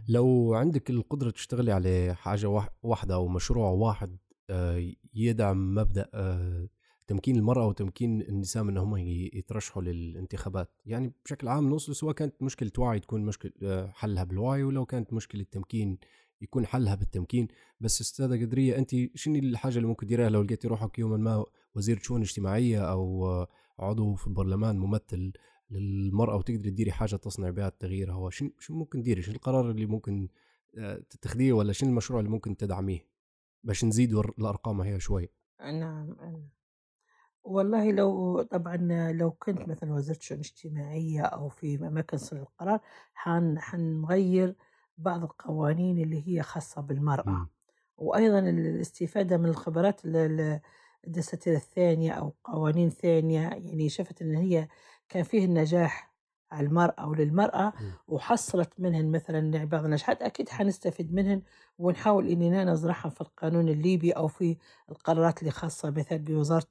لو 0.09 0.53
عندك 0.53 0.89
القدرة 0.89 1.29
تشتغلي 1.29 1.71
على 1.71 2.15
حاجة 2.15 2.47
واح- 2.47 2.69
واحدة 2.83 3.15
أو 3.15 3.27
مشروع 3.27 3.69
واحد 3.69 4.17
آه، 4.49 4.91
يدعم 5.13 5.75
مبدأ 5.75 6.09
آه، 6.13 6.67
تمكين 7.11 7.35
المرأة 7.35 7.67
وتمكين 7.67 8.21
النساء 8.21 8.63
من 8.63 8.77
هم 8.77 8.97
يترشحوا 8.97 9.81
للانتخابات. 9.81 10.69
يعني 10.85 11.13
بشكل 11.25 11.47
عام 11.47 11.69
نوصل 11.69 11.95
سواء 11.95 12.13
كانت 12.15 12.43
مشكلة 12.43 12.71
وعي 12.77 12.99
تكون 12.99 13.25
مشكلة 13.25 13.51
آه، 13.63 13.87
حلها 13.87 14.23
بالوعي 14.23 14.63
ولو 14.63 14.85
كانت 14.85 15.13
مشكلة 15.13 15.43
تمكين 15.51 15.97
يكون 16.41 16.65
حلها 16.65 16.95
بالتمكين. 16.95 17.47
بس 17.79 18.01
أستاذة 18.01 18.41
قدرية 18.45 18.77
أنت 18.77 18.89
شنو 19.15 19.35
الحاجة 19.35 19.75
اللي 19.77 19.87
ممكن 19.87 20.05
تديرها 20.05 20.29
لو 20.29 20.41
لقيتي 20.41 20.67
روحك 20.67 20.99
يوما 20.99 21.17
ما 21.17 21.45
وزير 21.75 21.99
شؤون 21.99 22.21
اجتماعية 22.21 22.91
أو 22.91 23.25
آه، 23.25 23.47
عضو 23.79 24.15
في 24.15 24.27
البرلمان 24.27 24.77
ممثل 24.79 25.31
للمرأة 25.69 26.35
وتقدري 26.35 26.71
تديري 26.71 26.91
حاجة 26.91 27.15
تصنع 27.15 27.49
بها 27.49 27.67
التغيير 27.67 28.13
هو 28.13 28.29
شنو 28.29 28.51
ممكن 28.69 29.01
تديري؟ 29.01 29.21
شنو 29.21 29.35
القرار 29.35 29.71
اللي 29.71 29.85
ممكن 29.85 30.27
آه، 30.77 30.95
تتخذيه 31.09 31.53
ولا 31.53 31.73
شنو 31.73 31.89
المشروع 31.89 32.19
اللي 32.19 32.31
ممكن 32.31 32.57
تدعميه؟ 32.57 33.07
باش 33.63 33.85
نزيد 33.85 34.13
ور- 34.13 34.33
الأرقام 34.39 34.81
هي 34.81 34.99
شوي. 34.99 35.29
نعم 35.61 36.11
أنا 36.19 36.49
والله 37.43 37.91
لو 37.91 38.41
طبعا 38.41 38.77
لو 39.13 39.31
كنت 39.31 39.67
مثلا 39.67 39.93
وزيرة 39.93 40.17
شؤون 40.21 40.39
اجتماعية 40.39 41.21
أو 41.21 41.49
في 41.49 41.75
أماكن 41.75 42.17
صنع 42.17 42.41
القرار 42.41 42.79
حن 43.13 43.59
حنغير 43.59 44.55
بعض 44.97 45.23
القوانين 45.23 45.97
اللي 46.03 46.27
هي 46.27 46.43
خاصة 46.43 46.81
بالمرأة 46.81 47.25
مم. 47.25 47.49
وأيضا 47.97 48.39
الاستفادة 48.39 49.37
من 49.37 49.45
الخبرات 49.49 50.05
ال- 50.05 50.15
ال- 50.17 50.61
الدساتير 51.07 51.55
الثانية 51.55 52.11
أو 52.13 52.35
قوانين 52.43 52.89
ثانية 52.89 53.41
يعني 53.41 53.89
شفت 53.89 54.21
أن 54.21 54.35
هي 54.35 54.67
كان 55.09 55.23
فيه 55.23 55.45
النجاح 55.45 56.10
على 56.51 56.67
المرأة 56.67 57.07
وللمرأة 57.09 57.73
وحصلت 58.07 58.69
منهن 58.79 59.11
مثلا 59.11 59.65
بعض 59.65 59.83
النجاحات 59.85 60.21
أكيد 60.21 60.49
حنستفيد 60.49 61.13
منهن 61.13 61.41
ونحاول 61.77 62.27
إننا 62.27 62.63
نزرعها 62.63 63.09
في 63.09 63.21
القانون 63.21 63.69
الليبي 63.69 64.11
أو 64.11 64.27
في 64.27 64.57
القرارات 64.91 65.39
اللي 65.39 65.51
خاصة 65.51 65.89
مثلا 65.89 66.17
بوزارة 66.17 66.67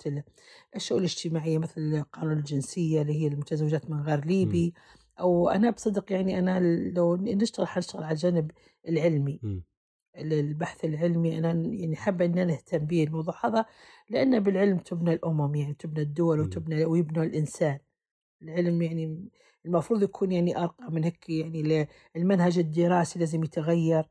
الشؤون 0.77 1.01
الاجتماعية 1.01 1.59
مثل 1.59 2.03
قانون 2.13 2.33
الجنسية 2.39 3.03
اللي 3.03 3.23
هي 3.23 3.27
المتزوجات 3.27 3.91
من 3.91 4.01
غير 4.03 4.25
ليبي. 4.25 4.75
أو 5.21 5.49
أنا 5.49 5.71
بصدق 5.71 6.13
يعني 6.13 6.39
أنا 6.39 6.61
لو 6.91 7.17
نشتغل 7.17 7.69
حنشتغل 7.69 8.03
على 8.05 8.13
الجانب 8.13 8.51
العلمي. 8.89 9.41
م. 9.43 9.61
البحث 10.17 10.85
العلمي 10.85 11.39
أنا 11.39 11.51
يعني 11.53 11.97
حابة 11.97 12.25
إن 12.25 12.33
أنا 12.39 12.45
نهتم 12.45 12.79
به 12.79 13.05
الموضوع 13.05 13.35
هذا 13.47 13.65
لأن 14.11 14.41
بالعلم 14.41 14.79
تبنى 14.79 15.13
الأمم 15.15 15.55
يعني 15.55 15.75
تبنى 15.75 16.03
الدول 16.03 16.41
وتبنى 16.41 16.85
ويبنى 16.85 17.25
الإنسان. 17.27 17.79
العلم 18.43 18.83
يعني 18.83 19.29
المفروض 19.67 20.03
يكون 20.03 20.33
يعني 20.33 20.59
أرقى 20.59 20.91
من 20.93 21.05
هيك 21.05 21.31
يعني 21.31 21.89
المنهج 22.17 22.59
الدراسي 22.59 23.19
لازم 23.19 23.45
يتغير 23.45 24.05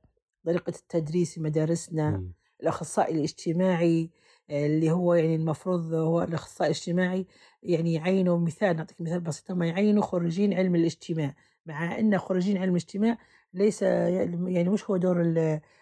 طريقة 0.45 0.69
التدريس 0.69 1.33
في 1.33 1.41
مدارسنا 1.41 2.11
م. 2.11 2.33
الأخصائي 2.61 3.15
الاجتماعي 3.15 4.09
اللي 4.49 4.91
هو 4.91 5.13
يعني 5.13 5.35
المفروض 5.35 5.93
هو 5.93 6.23
الأخصائي 6.23 6.71
الاجتماعي 6.71 7.25
يعني 7.63 7.93
يعينوا 7.93 8.39
مثال 8.39 8.75
نعطيك 8.75 9.01
مثال 9.01 9.19
بسيط 9.19 9.51
هم 9.51 9.63
يعينوا 9.63 10.03
خريجين 10.03 10.53
علم 10.53 10.75
الاجتماع 10.75 11.35
مع 11.65 11.99
أن 11.99 12.17
خريجين 12.17 12.57
علم 12.57 12.71
الاجتماع 12.71 13.17
ليس 13.53 13.81
يعني 13.81 14.69
مش 14.69 14.89
هو 14.89 14.97
دور 14.97 15.21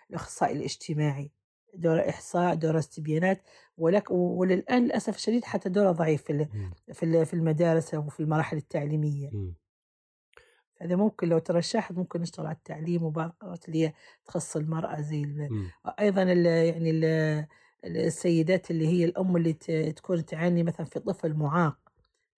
الأخصائي 0.09 0.55
الاجتماعي 0.57 1.31
دور 1.73 2.09
إحصاء 2.09 2.55
دور 2.55 2.77
استبيانات 2.79 3.41
ولك 3.77 4.11
وللآن 4.11 4.83
للأسف 4.85 5.15
الشديد 5.15 5.45
حتى 5.45 5.69
دوره 5.69 5.91
ضعيف 5.91 6.23
في 6.23 6.47
في 6.93 7.25
في 7.25 7.33
المدارس 7.33 7.93
وفي 7.93 8.19
المراحل 8.19 8.57
التعليمية. 8.57 9.29
م. 9.29 9.53
هذا 10.81 10.95
ممكن 10.95 11.29
لو 11.29 11.39
ترشحت 11.39 11.91
ممكن 11.91 12.21
نشتغل 12.21 12.45
على 12.45 12.55
التعليم 12.55 13.03
وبعض 13.03 13.29
القرارات 13.29 13.67
اللي 13.67 13.85
هي 13.87 13.93
تخص 14.25 14.55
المرأة 14.57 15.01
زي 15.01 15.23
ال 15.23 16.45
يعني 16.45 16.89
ال 16.89 17.45
السيدات 17.85 18.71
اللي 18.71 18.87
هي 18.87 19.05
الأم 19.05 19.37
اللي 19.37 19.53
تكون 19.93 20.25
تعاني 20.25 20.63
مثلا 20.63 20.85
في 20.85 20.99
طفل 20.99 21.33
معاق. 21.33 21.77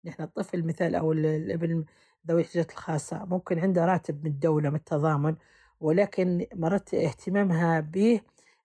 نحن 0.06 0.24
الطفل 0.24 0.66
مثال 0.66 0.96
أو 0.96 1.12
الابن 1.12 1.86
ذوي 2.28 2.42
الاحتياجات 2.42 2.72
الخاصة. 2.72 3.26
ممكن 3.26 3.60
عنده 3.60 3.86
راتب 3.86 4.24
من 4.24 4.32
الدولة 4.32 4.70
من 4.70 4.76
التضامن 4.76 5.36
ولكن 5.80 6.46
مرات 6.56 6.94
اهتمامها 6.94 7.80
به 7.80 8.22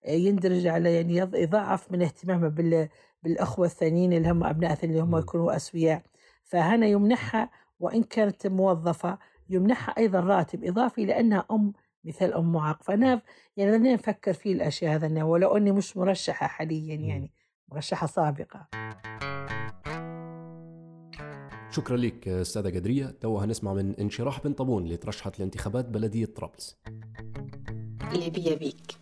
يندرج 0.06 0.66
على 0.66 0.94
يعني 0.94 1.16
يضاعف 1.16 1.92
من 1.92 2.02
اهتمامها 2.02 2.48
بال 2.48 2.88
بالأخوة 3.22 3.66
الثانيين 3.66 4.12
اللي 4.12 4.30
هم 4.30 4.44
أبناء 4.44 4.84
اللي 4.84 5.00
هم 5.00 5.16
يكونوا 5.16 5.56
أسوياء. 5.56 6.02
فهنا 6.44 6.86
يمنحها 6.86 7.50
وإن 7.80 8.02
كانت 8.02 8.46
موظفة 8.46 9.18
يمنحها 9.50 9.94
أيضا 9.98 10.20
راتب 10.20 10.64
إضافي 10.64 11.06
لأنها 11.06 11.46
أم 11.50 11.72
مثل 12.04 12.32
أم 12.32 12.52
معاق. 12.52 12.82
فأنا 12.82 13.22
يعني 13.56 13.76
أنا 13.76 13.94
نفكر 13.94 14.32
في 14.32 14.52
الأشياء 14.52 14.94
هذا 14.94 15.22
ولو 15.24 15.56
أني 15.56 15.72
مش 15.72 15.96
مرشحة 15.96 16.46
حاليا 16.46 16.94
يعني 16.94 17.32
مرشحة 17.68 18.06
سابقة. 18.06 18.68
شكرا 21.70 21.96
لك 21.96 22.28
أستاذة 22.28 22.68
قدرية. 22.68 23.06
تو 23.06 23.38
هنسمع 23.38 23.74
من 23.74 23.94
انشراح 23.94 24.40
بن 24.44 24.52
طابون 24.52 24.84
اللي 24.84 24.96
ترشحت 24.96 25.38
لانتخابات 25.38 25.88
بلدية 25.88 26.26
طرابلس. 26.26 26.78
اللي 28.12 28.30
بيا 28.30 28.54
بيك 28.54 28.98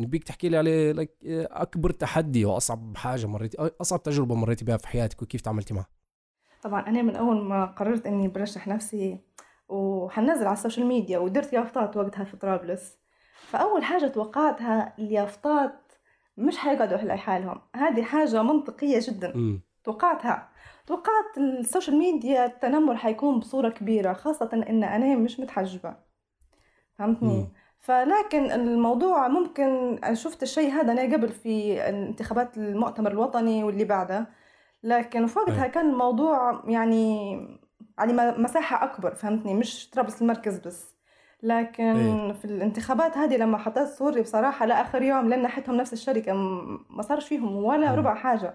نبيك 0.00 0.24
تحكي 0.24 0.48
لي 0.48 0.56
عليه 0.56 0.92
لك 0.92 1.16
أكبر 1.50 1.90
تحدي 1.90 2.44
وأصعب 2.44 2.96
حاجة 2.96 3.26
مريتي 3.26 3.70
أصعب 3.80 4.02
تجربة 4.02 4.34
مريتي 4.34 4.64
بها 4.64 4.76
في 4.76 4.88
حياتك 4.88 5.22
وكيف 5.22 5.40
تعاملتي 5.40 5.74
معها 5.74 5.88
طبعا 6.62 6.86
أنا 6.86 7.02
من 7.02 7.16
أول 7.16 7.42
ما 7.44 7.64
قررت 7.64 8.06
إني 8.06 8.28
برشح 8.28 8.68
نفسي 8.68 9.18
وحنزل 9.68 10.46
على 10.46 10.52
السوشيال 10.52 10.86
ميديا 10.86 11.18
ودرت 11.18 11.52
يافطات 11.52 11.96
وقتها 11.96 12.24
في 12.24 12.36
طرابلس 12.36 12.98
فأول 13.48 13.84
حاجة 13.84 14.06
توقعتها 14.06 14.94
اليافطات 14.98 15.92
مش 16.36 16.56
حيقعدوا 16.56 16.98
على 16.98 17.18
حالهم 17.18 17.60
هذه 17.76 18.02
حاجة 18.02 18.42
منطقية 18.42 19.00
جدا 19.02 19.36
م. 19.36 19.60
توقعتها 19.84 20.48
توقعت 20.86 21.38
السوشيال 21.38 21.96
ميديا 21.96 22.46
التنمر 22.46 22.96
حيكون 22.96 23.40
بصورة 23.40 23.68
كبيرة 23.68 24.12
خاصة 24.12 24.50
إن 24.52 24.84
أنا 24.84 25.16
مش 25.16 25.40
متحجبة 25.40 25.96
فهمتني؟ 26.98 27.40
م. 27.40 27.48
فلكن 27.80 28.50
الموضوع 28.50 29.28
ممكن 29.28 29.98
أنا 30.04 30.14
شفت 30.14 30.42
الشيء 30.42 30.70
هذا 30.72 30.92
أنا 30.92 31.02
قبل 31.02 31.28
في 31.28 31.82
انتخابات 31.88 32.56
المؤتمر 32.56 33.10
الوطني 33.10 33.64
واللي 33.64 33.84
بعده 33.84 34.26
لكن 34.82 35.26
في 35.26 35.38
وقتها. 35.38 35.66
كان 35.66 35.90
الموضوع 35.90 36.62
يعني 36.66 37.32
يعني 37.98 38.12
مساحة 38.42 38.84
أكبر 38.84 39.14
فهمتني 39.14 39.54
مش 39.54 39.90
طرابلس 39.90 40.22
المركز 40.22 40.58
بس 40.58 40.94
لكن 41.42 41.84
أي. 41.84 42.34
في 42.34 42.44
الانتخابات 42.44 43.16
هذه 43.16 43.36
لما 43.36 43.58
حطيت 43.58 43.88
صوري 43.88 44.22
بصراحة 44.22 44.66
لآخر 44.66 45.02
يوم 45.02 45.28
لأن 45.28 45.42
ناحيتهم 45.42 45.76
نفس 45.76 45.92
الشركة 45.92 46.32
ما 46.90 47.02
صارش 47.02 47.28
فيهم 47.28 47.56
ولا. 47.56 47.94
ربع 47.94 48.14
حاجة 48.14 48.54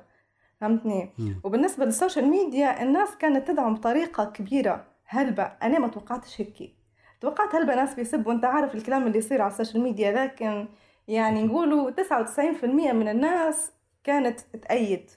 فهمتني. 0.61 1.13
وبالنسبة 1.43 1.85
للسوشيال 1.85 2.27
ميديا 2.27 2.83
الناس 2.83 3.17
كانت 3.17 3.47
تدعم 3.47 3.73
بطريقة 3.73 4.25
كبيرة 4.25 4.85
هلبة 5.05 5.43
أنا 5.43 5.79
ما 5.79 5.87
توقعتش 5.87 6.41
هيك 6.41 6.75
توقعت 7.21 7.55
هلبة 7.55 7.75
ناس 7.75 7.93
بيسبوا 7.93 8.33
أنت 8.33 8.45
عارف 8.45 8.75
الكلام 8.75 9.07
اللي 9.07 9.17
يصير 9.17 9.41
على 9.41 9.51
السوشيال 9.51 9.83
ميديا 9.83 10.11
لكن 10.11 10.67
يعني 11.07 11.43
نقولوا 11.43 11.91
99% 11.91 12.65
من 12.65 13.07
الناس 13.07 13.71
كانت 14.03 14.39
تأيد. 14.39 15.11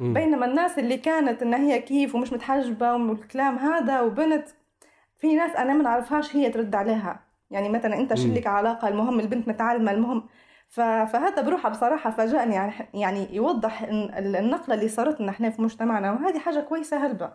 م. 0.00 0.12
بينما 0.12 0.46
الناس 0.46 0.78
اللي 0.78 0.96
كانت 0.96 1.42
إن 1.42 1.54
هي 1.54 1.78
كيف 1.78 2.14
ومش 2.14 2.32
متحجبة 2.32 2.94
والكلام 2.94 3.58
هذا 3.58 4.00
وبنت 4.00 4.48
في 5.18 5.34
ناس 5.34 5.56
أنا 5.56 5.72
ما 5.74 5.82
نعرفهاش 5.82 6.36
هي 6.36 6.50
ترد 6.50 6.74
عليها. 6.74 7.20
يعني 7.50 7.68
مثلا 7.68 7.96
أنت 7.96 8.14
شو 8.14 8.28
مم. 8.28 8.34
لك 8.34 8.46
علاقة؟ 8.46 8.88
المهم 8.88 9.20
البنت 9.20 9.48
متعلمة 9.48 9.92
المهم. 9.92 10.28
فهذا 10.68 11.42
بروحه 11.42 11.68
بصراحة 11.68 12.10
فاجأني 12.10 12.54
يعني 12.54 12.72
يعني 12.94 13.36
يوضح 13.36 13.82
النقلة 13.82 14.74
اللي 14.74 14.88
صارت 14.88 15.20
لنا 15.20 15.30
إحنا 15.30 15.50
في 15.50 15.62
مجتمعنا 15.62 16.12
وهذه 16.12 16.38
حاجة 16.38 16.60
كويسة 16.60 17.06
هلبة 17.06 17.32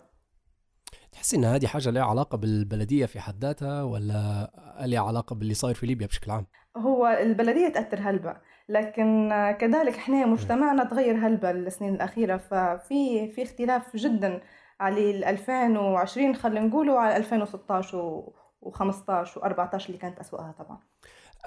تحسي 1.18 1.38
إن 1.38 1.46
هذه 1.46 1.66
حاجة 1.66 1.90
لها 1.90 2.04
علاقة 2.04 2.38
بالبلدية 2.38 3.06
في 3.06 3.20
حد 3.20 3.46
ذاتها 3.46 3.84
ولا 3.84 4.52
لها 4.80 5.00
علاقة 5.00 5.36
باللي 5.36 5.54
صاير 5.54 5.76
في 5.76 5.86
ليبيا 5.86 6.08
بشكل 6.08 6.32
عام؟ 6.32 6.46
هو 6.78 7.08
البلدية 7.08 7.70
تأثر 7.70 8.00
هلبة 8.02 8.38
لكن 8.70 9.30
كذلك 9.60 9.96
إحنا 9.96 10.26
مجتمعنا 10.26 10.84
تغير 10.84 11.28
هلبة 11.28 11.52
السنين 11.52 11.96
الأخيرة 11.96 12.38
ففي 12.38 13.32
في 13.32 13.44
اختلاف 13.44 13.96
جدا 13.96 14.42
على 14.80 15.12
ال 15.12 15.24
2020 15.24 16.36
خلينا 16.36 16.68
نقولوا 16.68 17.00
على 17.00 17.18
2016 17.18 18.24
و15 18.66 18.80
و14 19.40 19.86
اللي 19.86 19.98
كانت 19.98 20.20
أسوأها 20.20 20.56
طبعا. 20.60 20.80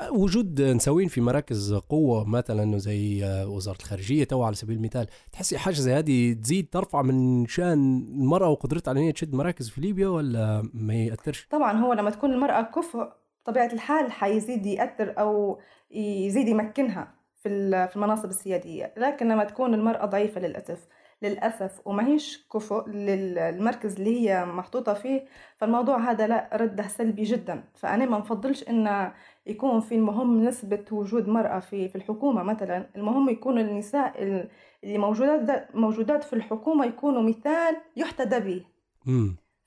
وجود 0.08 0.62
نسوين 0.62 1.08
في 1.08 1.20
مراكز 1.20 1.74
قوة 1.74 2.24
مثلا 2.24 2.78
زي 2.78 3.24
وزارة 3.46 3.76
الخارجية 3.76 4.24
تو 4.24 4.42
على 4.42 4.54
سبيل 4.54 4.76
المثال 4.76 5.06
تحسي 5.32 5.58
حاجة 5.58 5.74
زي 5.74 5.92
هذه 5.92 6.32
تزيد 6.32 6.68
ترفع 6.72 7.02
من 7.02 7.46
شأن 7.46 8.06
المرأة 8.08 8.48
وقدرتها 8.48 8.90
على 8.90 9.08
إن 9.08 9.14
تشد 9.14 9.34
مراكز 9.34 9.70
في 9.70 9.80
ليبيا 9.80 10.08
ولا 10.08 10.70
ما 10.74 10.94
يأثرش؟ 10.94 11.46
طبعا 11.50 11.72
هو 11.72 11.92
لما 11.92 12.10
تكون 12.10 12.32
المرأة 12.32 12.62
كفء 12.62 13.08
طبيعة 13.44 13.72
الحال 13.72 14.12
حيزيد 14.12 14.66
يأثر 14.66 15.14
أو 15.18 15.58
يزيد 15.90 16.48
يمكنها 16.48 17.14
في 17.42 17.48
في 17.88 17.96
المناصب 17.96 18.28
السيادية 18.28 18.94
لكن 18.96 19.28
لما 19.28 19.44
تكون 19.44 19.74
المرأة 19.74 20.06
ضعيفة 20.06 20.40
للأسف 20.40 20.88
للأسف 21.22 21.80
وما 21.84 22.06
هيش 22.06 22.46
كفء 22.52 22.88
للمركز 22.88 23.96
اللي 23.96 24.20
هي 24.20 24.44
محطوطة 24.44 24.94
فيه 24.94 25.24
فالموضوع 25.56 26.10
هذا 26.10 26.26
لا 26.26 26.50
رده 26.52 26.88
سلبي 26.88 27.22
جدا 27.22 27.64
فأنا 27.74 28.04
ما 28.04 28.18
نفضلش 28.18 28.62
إن 28.68 29.12
يكون 29.50 29.80
في 29.80 29.94
المهم 29.94 30.44
نسبة 30.44 30.84
وجود 30.92 31.28
مرأة 31.28 31.58
في 31.60 31.88
في 31.88 31.96
الحكومة 31.96 32.42
مثلا. 32.42 32.86
المهم 32.96 33.28
يكون 33.28 33.58
النساء 33.58 34.22
ال- 34.22 34.48
اللي 34.84 34.98
موجودات 34.98 35.76
موجودات 35.76 36.24
في 36.24 36.32
الحكومة 36.32 36.84
يكونوا 36.86 37.22
مثال 37.22 37.76
يحتذى 37.96 38.40
به. 38.40 38.64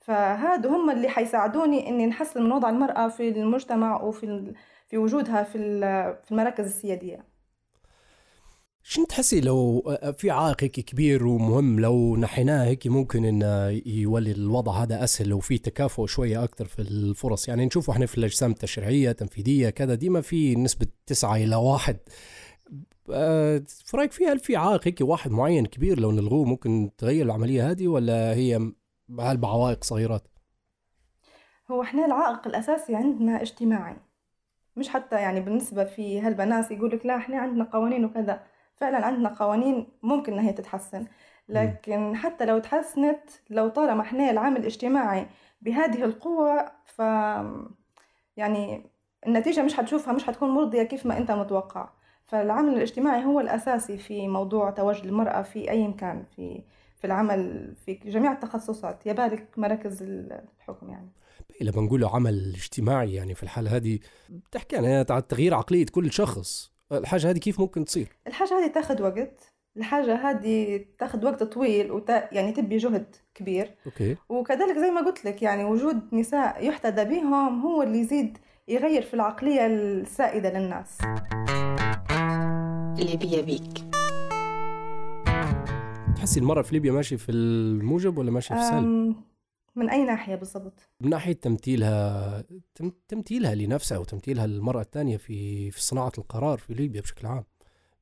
فهادو 0.00 0.68
هم 0.68 0.90
اللي 0.90 1.08
حيساعدوني 1.08 1.88
إني 1.88 2.06
نحسن 2.06 2.42
من 2.42 2.52
وضع 2.52 2.68
المرأة 2.70 3.08
في 3.08 3.28
المجتمع 3.28 4.02
وفي 4.02 4.52
في 4.88 4.98
وجودها 4.98 5.42
في 5.42 5.58
في 6.24 6.32
المراكز 6.32 6.64
السيادية. 6.64 7.24
شنو 8.86 9.04
تحسي 9.06 9.40
لو 9.40 9.82
في 10.18 10.30
عائق 10.30 10.62
هيك 10.62 10.72
كبير 10.72 11.26
ومهم 11.26 11.80
لو 11.80 12.16
نحيناه 12.16 12.64
هيك 12.64 12.86
ممكن 12.86 13.24
انه 13.24 13.68
يولي 13.86 14.30
الوضع 14.32 14.72
هذا 14.72 15.04
أسهل 15.04 15.32
وفي 15.32 15.58
تكافؤ 15.58 16.06
شوية 16.06 16.44
أكثر 16.44 16.64
في 16.64 16.82
الفرص؟ 16.82 17.48
يعني 17.48 17.66
نشوفوا 17.66 17.94
إحنا 17.94 18.06
في 18.06 18.18
الأجسام 18.18 18.50
التشريعية 18.50 19.12
تنفيذية 19.12 19.70
كذا 19.70 19.94
ديما 19.94 20.20
في 20.20 20.56
نسبة 20.56 20.86
تسعة 21.06 21.36
إلى 21.36 21.56
واحد. 21.56 21.96
آه، 23.10 23.62
في 23.68 23.96
رأيك 23.96 24.12
في 24.12 24.26
هل 24.26 24.38
في 24.38 24.56
عائق 24.56 24.86
هيك 24.88 25.00
واحد 25.00 25.30
معين 25.30 25.66
كبير 25.66 26.00
لو 26.00 26.12
نلغوه 26.12 26.44
ممكن 26.44 26.90
تغير 26.98 27.26
العملية 27.26 27.70
هذه 27.70 27.88
ولا 27.88 28.34
هي 28.34 28.72
هل 29.20 29.36
بعوائق 29.36 29.84
صغيرات؟ 29.84 30.28
هو 31.70 31.82
إحنا 31.82 32.06
العائق 32.06 32.46
الأساسي 32.46 32.94
عندنا 32.94 33.42
اجتماعي. 33.42 33.96
مش 34.76 34.88
حتى 34.88 35.16
يعني 35.16 35.40
بالنسبة 35.40 35.84
في 35.84 36.20
هالبناس 36.20 36.70
يقولك 36.70 37.06
لا 37.06 37.16
إحنا 37.16 37.38
عندنا 37.38 37.64
قوانين 37.64 38.04
وكذا. 38.04 38.53
فعلا 38.76 39.06
عندنا 39.06 39.28
قوانين 39.28 39.86
ممكن 40.02 40.32
ان 40.32 40.38
هي 40.38 40.52
تتحسن. 40.52 41.06
لكن 41.48 42.16
حتى 42.16 42.44
لو 42.44 42.58
تحسنت 42.58 43.30
لو 43.50 43.68
طالما 43.68 44.02
إحنا 44.02 44.30
العامل 44.30 44.56
الاجتماعي 44.56 45.26
بهذه 45.62 46.04
القوة 46.04 46.72
ف 46.84 46.98
يعني 48.36 48.90
النتيجة 49.26 49.62
مش 49.62 49.74
حتشوفها 49.74 50.12
مش 50.12 50.24
حتكون 50.24 50.50
مرضية 50.50 50.82
كيف 50.82 51.06
ما 51.06 51.18
أنت 51.18 51.30
متوقع. 51.30 51.88
فالعامل 52.24 52.74
الاجتماعي 52.74 53.24
هو 53.24 53.40
الأساسي 53.40 53.98
في 53.98 54.28
موضوع 54.28 54.70
تواجد 54.70 55.04
المرأة 55.04 55.42
في 55.42 55.70
أي 55.70 55.88
مكان 55.88 56.24
في 56.36 56.62
في 56.96 57.06
العمل 57.06 57.74
في 57.86 57.94
جميع 57.94 58.32
التخصصات. 58.32 59.06
يبالك 59.06 59.48
مراكز 59.56 60.02
الحكم 60.02 60.90
يعني. 60.90 61.08
لما 61.60 61.82
نقول 61.82 62.04
عمل 62.04 62.52
اجتماعي 62.54 63.14
يعني 63.14 63.34
في 63.34 63.42
الحالة 63.42 63.76
هذه 63.76 63.98
بتحكي 64.28 64.76
عن 64.76 65.26
تغيير 65.28 65.54
عقلية 65.54 65.86
كل 65.92 66.12
شخص. 66.12 66.73
الحاجة 66.92 67.30
هذه 67.30 67.38
كيف 67.38 67.60
ممكن 67.60 67.84
تصير؟ 67.84 68.08
الحاجة 68.26 68.58
هذه 68.58 68.66
تاخذ 68.66 69.02
وقت. 69.02 69.54
الحاجة 69.76 70.30
هذه 70.30 70.84
تاخذ 70.98 71.24
وقت 71.24 71.42
طويل 71.42 71.92
وت... 71.92 72.08
يعني 72.08 72.52
تبي 72.52 72.76
جهد 72.76 73.16
كبير. 73.34 73.74
أوكي. 73.86 74.16
وكذلك 74.28 74.78
زي 74.78 74.90
ما 74.90 75.00
قلت 75.00 75.24
لك 75.24 75.42
يعني 75.42 75.64
وجود 75.64 76.14
نساء 76.14 76.66
يحتذى 76.66 77.04
بهم 77.04 77.60
هو 77.60 77.82
اللي 77.82 77.98
يزيد 77.98 78.38
يغير 78.68 79.02
في 79.02 79.14
العقلية 79.14 79.66
السائدة 79.66 80.58
للناس. 80.58 80.98
ليبيا 82.98 83.40
بيك. 83.42 83.84
تحسي 86.16 86.40
المرأة 86.40 86.62
في 86.62 86.72
ليبيا 86.72 86.92
ماشية 86.92 87.16
في 87.16 87.32
الموجب 87.32 88.18
ولا 88.18 88.30
ماشية 88.30 88.54
في 88.54 88.60
السلب؟ 88.60 89.14
من 89.76 89.90
أي 89.90 90.04
ناحية 90.04 90.34
بالضبط؟ 90.34 90.88
من 91.00 91.10
ناحية 91.10 91.32
تمثيلها 91.32 92.44
تمثيلها 93.08 93.54
لنفسها 93.54 93.98
وتمثيلها 93.98 94.46
للمرأة 94.46 94.80
الثانية 94.80 95.16
في 95.16 95.70
في 95.70 95.82
صناعة 95.82 96.12
القرار 96.18 96.58
في 96.58 96.74
ليبيا 96.74 97.00
بشكل 97.00 97.26
عام 97.26 97.44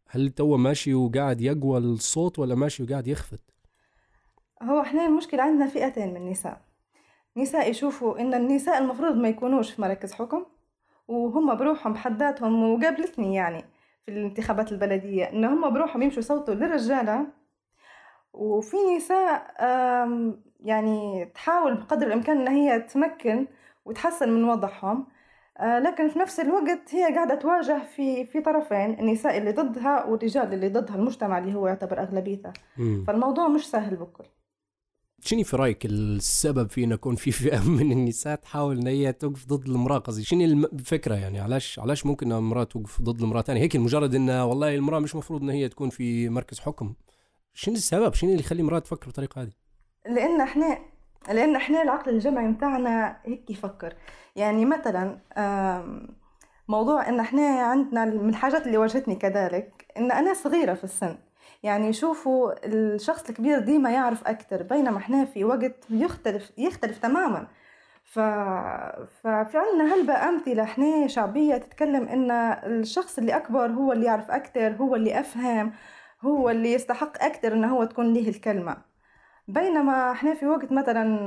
هل 0.09 0.31
تو 0.31 0.57
ماشي 0.57 0.95
وقاعد 0.95 1.41
يقوى 1.41 1.79
الصوت 1.79 2.39
ولا 2.39 2.55
ماشي 2.55 2.83
وقاعد 2.83 3.07
يخفت؟ 3.07 3.41
هو 4.63 4.81
إحنا 4.81 5.07
المشكلة 5.07 5.43
عندنا 5.43 5.67
فئتين 5.67 6.11
من 6.11 6.17
النساء 6.17 6.61
نساء 7.37 7.71
يشوفوا 7.71 8.21
إن 8.21 8.35
النساء 8.35 8.79
المفروض 8.83 9.17
ما 9.17 9.29
يكونوش 9.29 9.71
في 9.71 9.83
مراكز 9.83 10.13
حكم 10.13 10.45
وهم 11.09 11.55
بروحهم 11.57 11.93
بحد 11.93 12.19
ذاتهم 12.19 12.63
وقابلتني 12.73 13.35
يعني 13.35 13.65
في 14.07 14.11
الانتخابات 14.11 14.73
البلدية 14.73 15.25
إن 15.25 15.45
هم 15.45 15.75
بروحهم 15.75 16.03
يمشوا 16.03 16.19
يصوتوا 16.19 16.55
للرجالة 16.55 17.27
وفي 18.33 18.77
نساء 18.97 19.55
يعني 20.65 21.25
تحاول 21.35 21.75
بقدر 21.75 22.07
الإمكان 22.07 22.41
إن 22.41 22.49
هي 22.49 22.81
تمكن 22.81 23.47
وتحسن 23.85 24.29
من 24.29 24.45
وضعهم. 24.45 25.07
آه، 25.59 25.79
لكن 25.79 26.09
في 26.09 26.19
نفس 26.19 26.41
الوقت 26.41 26.95
هي 26.95 27.15
قاعدة 27.15 27.35
تواجه 27.35 27.83
في 27.97 28.25
في 28.27 28.41
طرفين 28.41 29.01
النساء 29.01 29.39
اللي 29.39 29.53
ضدها 29.53 30.05
والرجال 30.05 30.55
اللي 30.55 30.69
ضدها 30.69 30.97
المجتمع 30.97 31.39
اللي 31.39 31.55
هو 31.55 31.67
يعتبر 31.67 32.03
أغلبيته. 32.03 32.53
فالموضوع 33.07 33.49
مش 33.49 33.71
سهل 33.71 33.97
بكل. 33.97 34.25
شنو 35.25 35.45
في 35.45 35.57
رأيك 35.57 35.87
السبب 35.87 36.71
في 36.71 36.85
انه 36.85 36.95
يكون 36.95 37.17
في 37.17 37.31
فئة 37.31 37.69
من 37.79 37.93
النساء 37.93 38.37
تحاول 38.37 38.79
إن 38.79 38.87
هي 38.87 39.13
توقف 39.13 39.47
ضد 39.47 39.69
المرأة؟ 39.69 39.99
قصدي 39.99 40.25
شنو 40.25 40.45
الفكرة 40.45 41.15
يعني؟ 41.15 41.41
علاش 41.41 41.79
علاش 41.79 42.07
ممكن 42.07 42.33
المرأة 42.33 42.65
توقف 42.65 43.03
ضد 43.03 43.23
المرأة 43.23 43.43
ثانية 43.43 43.61
هيك 43.61 43.77
مجرد 43.77 44.15
انه 44.15 44.45
والله 44.45 44.75
المرأة 44.75 44.99
مش 44.99 45.15
مفروض 45.15 45.43
إن 45.43 45.51
هي 45.51 45.69
تكون 45.69 45.91
في 45.91 46.29
مركز 46.29 46.61
حكم. 46.61 46.95
شنو 47.55 47.75
السبب؟ 47.75 48.15
شنو 48.15 48.31
اللي 48.31 48.41
يخلي 48.41 48.61
المرأة 48.61 48.79
تفكر 48.79 49.07
بالطريقة 49.07 49.43
هذه؟ 49.43 49.62
لأن 50.07 50.41
إحنا 50.41 50.79
لأن 51.29 51.57
إحنا 51.57 51.83
العقل 51.83 52.11
الجمعي 52.11 52.47
متاعنا 52.47 53.17
هيك 53.25 53.51
يفكر. 53.51 53.95
يعني 54.37 54.65
مثلا 54.65 55.19
موضوع 56.69 57.09
إن 57.09 57.21
إحنا 57.21 57.49
عندنا 57.49 58.05
من 58.05 58.29
الحاجات 58.29 58.67
اللي 58.67 58.79
واجهتني 58.79 59.17
كذلك 59.17 59.87
إن 59.97 60.13
أنا 60.13 60.35
صغيرة 60.35 60.75
في 60.75 60.85
السن. 60.85 61.19
يعني 61.63 61.89
يشوفوا 61.89 62.53
الشخص 62.67 63.29
الكبير 63.29 63.59
ديما 63.59 63.91
يعرف 63.91 64.29
أكتر 64.29 64.63
بينما 64.63 64.99
إحنا 64.99 65.25
في 65.25 65.45
وقت 65.45 65.75
يختلف 65.91 66.53
يختلف 66.59 66.99
تماما. 66.99 67.47
ف... 68.05 68.19
ففي 69.23 69.59
عندنا 69.59 69.95
هلبة 69.95 70.29
أمثلة 70.29 70.63
إحنا 70.63 71.07
شعبية 71.07 71.57
تتكلم 71.57 72.09
إن 72.09 72.31
الشخص 72.31 73.19
اللي 73.19 73.37
أكبر 73.37 73.67
هو 73.71 73.93
اللي 73.93 74.07
يعرف 74.07 74.31
أكتر 74.31 74.73
هو 74.73 74.97
اللي 74.97 75.21
أفهم 75.21 75.73
هو 76.23 76.51
اللي 76.51 76.73
يستحق 76.73 77.25
أكتر 77.25 77.53
إنه 77.53 77.77
هو 77.77 77.85
تكون 77.85 78.13
ليه 78.13 78.29
الكلمة. 78.29 78.92
بينما 79.49 80.13
إحنا 80.13 80.35
في 80.35 80.47
وقت 80.47 80.73
مثلا 80.73 81.19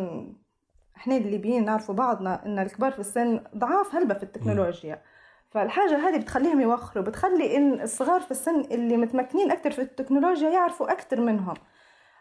إحنا 0.98 1.18
الليبيين 1.18 1.66
نعرفوا 1.66 1.96
بعضنا 1.96 2.46
إن 2.46 2.60
الكبار 2.60 2.92
في 2.92 3.00
السن 3.00 3.42
ضعاف 3.58 3.96
هلبة 3.96 4.14
في 4.14 4.24
التكنولوجيا. 4.24 5.02
فالحاجة 5.50 5.98
هذه 6.10 6.18
بتخليهم 6.18 6.62
يوخروا 6.62 7.04
بتخلي 7.04 7.58
إن 7.58 7.82
الصغار 7.82 8.22
في 8.22 8.32
السن 8.32 8.60
اللي 8.62 8.98
متمكنين 8.98 9.52
أكتر 9.52 9.72
في 9.72 9.82
التكنولوجيا 9.82 10.50
يعرفوا 10.50 10.92
أكتر 10.92 11.22
منهم. 11.22 11.54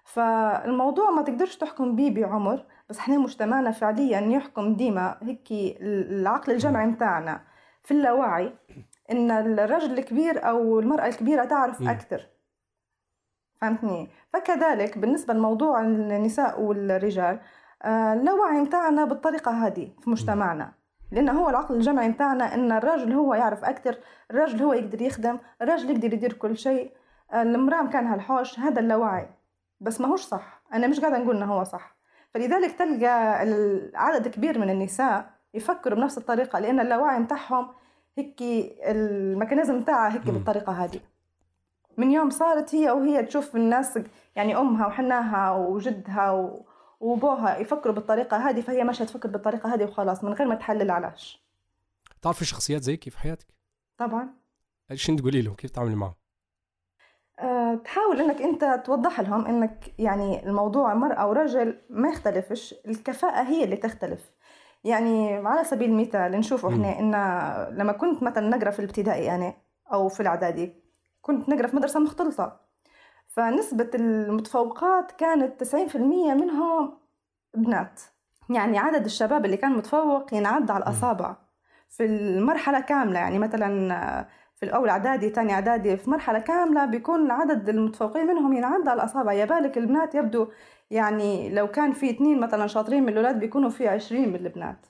فالموضوع 0.05 1.11
ما 1.11 1.23
تقدرش 1.23 1.57
تحكم 1.57 1.97
بيه 1.97 2.11
بعمر 2.15 2.65
بس 2.89 2.99
إحنا 2.99 3.19
مجتمعنا 3.19 3.71
فعليا 3.71 4.21
يحكم 4.21 4.75
ديما 4.77 5.19
هيك 5.23 5.49
العقل 5.81 6.53
الجمعي 6.53 6.87
متاعنا 6.87 7.41
في 7.83 7.91
اللاوعي 7.91 8.53
إن 9.11 9.31
الرجل 9.31 9.99
الكبير 9.99 10.49
أو 10.49 10.81
المرأة 10.81 11.07
الكبيرة 11.07 11.45
تعرف 11.45 11.83
أكثر 11.89 12.27
فهمتني؟ 13.65 14.09
فكذلك 14.33 14.99
بالنسبة 14.99 15.35
لموضوع 15.35 15.81
النساء 15.81 16.61
والرجال 16.61 17.41
آه، 17.83 18.13
اللاوعي 18.13 18.61
متاعنا 18.61 19.05
بالطريقة 19.05 19.67
هذه 19.67 19.89
في 20.01 20.11
مجتمعنا. 20.11 20.73
لأن 21.13 21.29
هو 21.29 21.51
العقل 21.51 21.75
الجمعي 21.75 22.09
متاعنا 22.09 22.55
إن 22.55 22.73
الراجل 22.73 23.13
هو 23.13 23.35
يعرف 23.35 23.65
أكثر 23.65 23.99
الراجل 24.31 24.63
هو 24.63 24.73
يقدر 24.73 25.03
يخدم 25.03 25.39
الراجل 25.63 25.91
يقدر 25.91 26.15
يدير 26.15 26.33
كل 26.33 26.57
شيء. 26.57 26.93
المرأة 27.35 27.83
مكانها 27.83 28.15
الحوش 28.15 28.59
هذا 28.59 28.81
اللاوعي. 28.81 29.29
بس 29.81 30.01
ما 30.01 30.09
هوش 30.09 30.23
صح. 30.23 30.63
أنا 30.75 30.87
مش 30.87 31.01
قاعدة 31.01 31.19
نقول 31.19 31.37
إنه 31.37 31.55
هو 31.55 31.65
صح. 31.65 31.97
فلذلك 32.35 32.73
تلقى 32.73 33.41
عدد 33.95 34.29
كبير 34.29 34.59
من 34.59 34.71
النساء 34.71 35.31
يفكروا 35.55 35.99
بنفس 35.99 36.19
الطريقة 36.19 36.59
لأن 36.59 36.81
اللاوعي 36.81 37.19
متاعهم 37.19 37.69
هيك 38.19 38.43
الميكانيزم 38.87 39.79
متاعها 39.79 40.13
هيك 40.13 40.27
بالطريقة 40.27 40.73
هذه. 40.73 41.01
من 41.97 42.11
يوم 42.11 42.31
صارت 42.31 42.75
هي 42.75 42.91
وهي 42.91 43.23
تشوف 43.23 43.57
الناس 43.57 43.99
يعني 44.37 44.57
أمها 44.57 44.87
وحناها 44.87 45.53
وجدها 45.53 46.31
و... 46.31 46.67
وبوها 47.01 47.59
يفكروا 47.59 47.95
بالطريقة 47.95 48.37
هذه 48.37 48.61
فهي 48.61 48.85
ماشية 48.85 49.05
تفكر 49.05 49.29
بالطريقة 49.29 49.75
هذه 49.75 49.85
وخلاص 49.85 50.25
من 50.25 50.33
غير 50.33 50.49
ما 50.49 50.55
تحلل 50.55 50.91
علاش. 50.91 51.45
تعرفي 52.23 52.45
شخصيات 52.45 52.83
زيك 52.83 53.09
في 53.09 53.19
حياتك؟ 53.19 53.47
طبعا. 53.99 54.29
شنو 54.95 55.17
تقولي 55.17 55.43
لهم؟ 55.43 55.55
كيف 55.55 55.71
تتعاملي 55.71 55.95
معهم؟ 55.95 56.15
أه 57.39 57.75
تحاول 57.75 58.21
إنك 58.21 58.43
أنت 58.43 58.83
توضح 58.85 59.21
لهم 59.21 59.47
إنك 59.47 59.95
يعني 59.99 60.47
الموضوع 60.47 60.95
مرأة 60.95 61.29
ورجل 61.29 61.79
ما 61.91 62.09
يختلفش 62.09 62.75
الكفاءة 62.87 63.43
هي 63.43 63.65
اللي 63.65 63.77
تختلف. 63.77 64.31
يعني 64.85 65.35
على 65.35 65.65
سبيل 65.65 65.91
المثال 65.91 66.33
نشوف 66.33 66.67
إحنا 66.67 66.99
إن 66.99 67.11
لما 67.77 67.93
كنت 67.93 68.23
مثلا 68.23 68.57
نقرأ 68.57 68.71
في 68.71 68.79
الابتدائي 68.79 69.35
أنا 69.35 69.55
أو 69.93 70.09
في 70.09 70.21
الإعدادي 70.21 70.84
كنت 71.25 71.49
نقرا 71.49 71.67
في 71.67 71.77
مدرسة 71.77 72.01
مختلطة. 72.01 72.61
فنسبة 73.27 73.91
المتفوقات 73.95 75.13
كانت 75.13 75.65
90% 75.65 75.97
منهم 76.35 76.99
بنات. 77.55 78.01
يعني 78.51 78.79
عدد 78.79 79.05
الشباب 79.05 79.45
اللي 79.45 79.57
كان 79.57 79.73
متفوق 79.73 80.35
ينعد 80.35 80.71
على 80.71 80.83
الأصابع. 80.83 81.37
في 81.89 82.05
المرحلة 82.05 82.81
كاملة 82.81 83.19
يعني 83.19 83.39
مثلا 83.39 84.27
في 84.57 84.63
الأول 84.63 84.89
إعدادي 84.89 85.31
تاني 85.31 85.53
إعدادي 85.53 85.97
في 85.97 86.11
مرحلة 86.11 86.39
كاملة 86.39 86.85
بيكون 86.85 87.31
عدد 87.31 87.69
المتفوقين 87.69 88.27
منهم 88.27 88.53
ينعد 88.53 88.89
على 88.89 89.03
الأصابع. 89.03 89.33
يا 89.33 89.45
بالك 89.45 89.79
البنات 89.79 90.15
يبدو 90.15 90.49
يعني 90.91 91.55
لو 91.55 91.69
كان 91.69 91.93
في 91.93 92.11
اثنين 92.11 92.41
مثلا 92.41 92.67
شاطرين 92.67 93.03
من 93.03 93.09
الأولاد 93.09 93.39
بيكونوا 93.39 93.71
في 93.71 93.89
عشرين 93.89 94.29
من 94.29 94.37
البنات. 94.37 94.87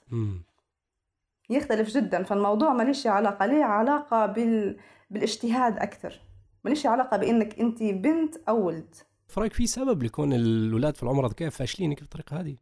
يختلف 1.49 1.89
جدا. 1.89 2.23
فالموضوع 2.23 2.73
ماليش 2.73 3.07
علاقة 3.07 3.45
ليه 3.45 3.63
علاقة 3.63 4.25
بال... 4.25 4.77
بالاجتهاد 5.15 5.77
أكثر. 5.77 6.21
ماليش 6.63 6.85
علاقة 6.85 7.17
بإنك 7.17 7.59
أنت 7.59 7.83
بنت 7.83 8.35
أو 8.49 8.65
ولد. 8.65 8.95
فرايك 9.27 9.53
في 9.53 9.67
سبب 9.67 10.03
لكون 10.03 10.33
الأولاد 10.33 10.95
في 10.95 11.03
العمر 11.03 11.33
كيف 11.33 11.55
فاشلين 11.55 11.93
بالطريقة 11.93 12.39
هذه؟ 12.39 12.57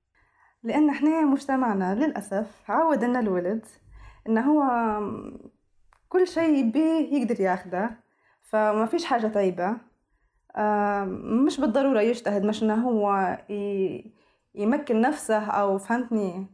لأن 0.64 0.90
إحنا 0.90 1.22
مجتمعنا 1.22 1.96
للأسف 1.96 2.64
عود 2.68 3.04
أن 3.04 3.16
الولد 3.16 3.66
إنه 4.28 4.42
هو 4.42 4.64
كل 6.10 6.28
شيء 6.28 6.72
بيه 6.72 7.18
يقدر 7.18 7.42
ياخده 7.42 7.90
فما 8.42 8.86
فيش 8.86 9.06
حاجة 9.06 9.28
طيبة. 9.28 9.78
مش 11.46 11.60
بالضرورة 11.60 12.02
يجتهد 12.02 12.44
مش 12.46 12.64
إنه 12.64 12.88
هو 12.88 13.38
يمكن 14.56 15.02
نفسه 15.02 15.40
أو 15.46 15.78
فهمتني؟ 15.78 16.48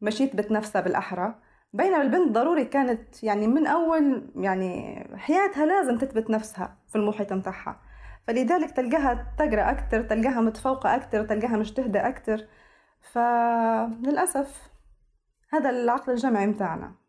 مش 0.00 0.20
يثبت 0.20 0.50
نفسه 0.50 0.80
بالأحرى. 0.80 1.34
بينما 1.72 2.02
البنت 2.02 2.32
ضروري 2.32 2.64
كانت 2.64 3.22
يعني 3.24 3.46
من 3.46 3.66
أول 3.66 4.30
يعني 4.36 5.04
حياتها 5.16 5.66
لازم 5.66 5.98
تثبت 5.98 6.30
نفسها 6.30 6.76
في 6.88 6.96
المحيط 6.96 7.32
متاعها. 7.32 7.80
فلذلك 8.26 8.70
تلقاها 8.70 9.34
تقرأ 9.38 9.70
أكتر 9.70 10.02
تلقاها 10.02 10.40
متفوقة 10.40 10.96
أكتر 10.96 11.24
تلقاها 11.26 11.56
مجتهدة 11.56 12.08
أكتر. 12.08 12.46
فللأسف 13.12 14.70
هذا 15.52 15.70
العقل 15.70 16.12
الجمعي 16.12 16.46
متاعنا. 16.46 16.99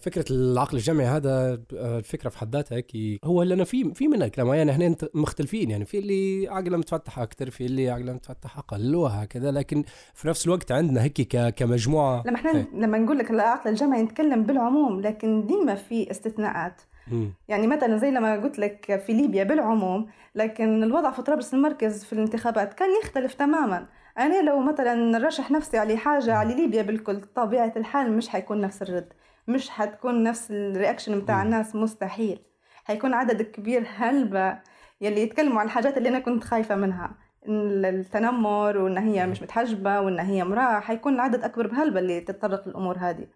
فكرة 0.00 0.24
العقل 0.30 0.76
الجمعي 0.76 1.06
هذا 1.06 1.60
آه، 1.76 1.98
الفكرة 1.98 2.28
في 2.28 2.38
حد 2.38 2.56
ذاتها 2.56 2.76
هيك 2.76 2.92
هو 3.24 3.42
لنا 3.42 3.64
في 3.64 3.94
في 3.94 4.08
منها 4.08 4.28
كلام 4.28 4.48
يعني 4.54 4.70
إحنا 4.70 4.96
مختلفين. 5.14 5.70
يعني 5.70 5.84
في 5.84 5.98
اللي 5.98 6.48
عقله 6.48 6.76
متفتح 6.76 7.18
أكثر 7.18 7.50
في 7.50 7.66
اللي 7.66 7.90
عقله 7.90 8.12
متفتح 8.12 8.58
أقل 8.58 8.94
وهكذا. 8.94 9.50
لكن 9.50 9.84
في 10.14 10.28
نفس 10.28 10.46
الوقت 10.46 10.72
عندنا 10.72 11.02
هيك 11.02 11.36
كمجموعة. 11.56 12.22
لما 12.26 12.36
إحنا 12.36 12.56
هي. 12.56 12.64
لما 12.74 12.98
نقول 12.98 13.18
لك 13.18 13.30
العقل 13.30 13.70
الجمعي 13.70 14.02
نتكلم 14.02 14.42
بالعموم 14.42 15.00
لكن 15.00 15.46
ديما 15.46 15.74
في 15.74 16.10
استثناءات. 16.10 16.82
يعني 17.48 17.66
مثلا 17.66 17.96
زي 17.96 18.10
لما 18.10 18.42
قلت 18.42 18.58
لك 18.58 19.02
في 19.06 19.12
ليبيا 19.12 19.44
بالعموم 19.44 20.06
لكن 20.34 20.82
الوضع 20.82 21.10
في 21.10 21.22
طرابلس 21.22 21.54
المركز 21.54 22.04
في 22.04 22.12
الانتخابات 22.12 22.74
كان 22.74 22.88
يختلف 23.02 23.34
تماما. 23.34 23.86
أنا 24.18 24.42
لو 24.42 24.60
مثلا 24.60 25.18
رشح 25.26 25.50
نفسي 25.50 25.78
على 25.78 25.96
حاجة 25.96 26.34
على 26.34 26.54
ليبيا 26.54 26.82
بالكل 26.82 27.20
طبيعة 27.34 27.72
الحال 27.76 28.12
مش 28.12 28.28
حيكون 28.28 28.60
نفس 28.60 28.82
الرد. 28.82 29.12
مش 29.48 29.70
حتكون 29.70 30.22
نفس 30.22 30.50
الرياكشن 30.50 31.20
بتاع 31.20 31.42
الناس 31.42 31.74
مستحيل. 31.74 32.38
حيكون 32.84 33.14
عدد 33.14 33.42
كبير 33.42 33.86
هلبة 33.96 34.58
يلي 35.00 35.22
يتكلموا 35.22 35.60
عن 35.60 35.66
الحاجات 35.66 35.96
اللي 35.98 36.08
أنا 36.08 36.18
كنت 36.18 36.44
خايفة 36.44 36.74
منها. 36.76 37.14
التنمر 37.48 38.78
وإن 38.78 38.98
هي 38.98 39.26
مش 39.26 39.42
متحجبة 39.42 40.00
وإن 40.00 40.18
هي 40.20 40.42
امرأة 40.42 40.80
حيكون 40.80 41.14
العدد 41.14 41.44
أكبر 41.44 41.66
بهلبة 41.66 42.00
اللي 42.00 42.20
تتطرق 42.20 42.68
للأمور 42.68 42.98
هذه. 42.98 43.26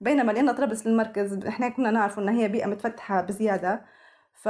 بينما 0.00 0.32
لأن 0.32 0.52
طرابلس 0.52 0.86
للمركز 0.86 1.46
إحنا 1.46 1.68
كنا 1.68 1.90
نعرف 1.90 2.18
إن 2.18 2.28
هي 2.28 2.48
بيئة 2.48 2.66
متفتحة 2.66 3.20
بزيادة 3.20 3.84
ف... 4.34 4.48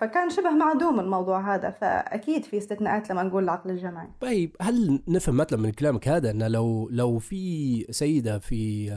فكان 0.00 0.30
شبه 0.30 0.50
معدوم 0.50 1.00
الموضوع 1.00 1.54
هذا 1.54 1.70
فأكيد 1.70 2.44
في 2.44 2.58
استثناءات 2.58 3.10
لما 3.10 3.22
نقول 3.22 3.44
العقل 3.44 3.70
الجمعي 3.70 4.08
طيب 4.20 4.56
هل 4.60 5.02
نفهم 5.08 5.36
مثلا 5.36 5.58
من 5.58 5.72
كلامك 5.72 6.08
هذا 6.08 6.30
ان 6.30 6.42
لو 6.42 6.88
لو 6.92 7.18
في 7.18 7.86
سيدة 7.90 8.38
في 8.38 8.90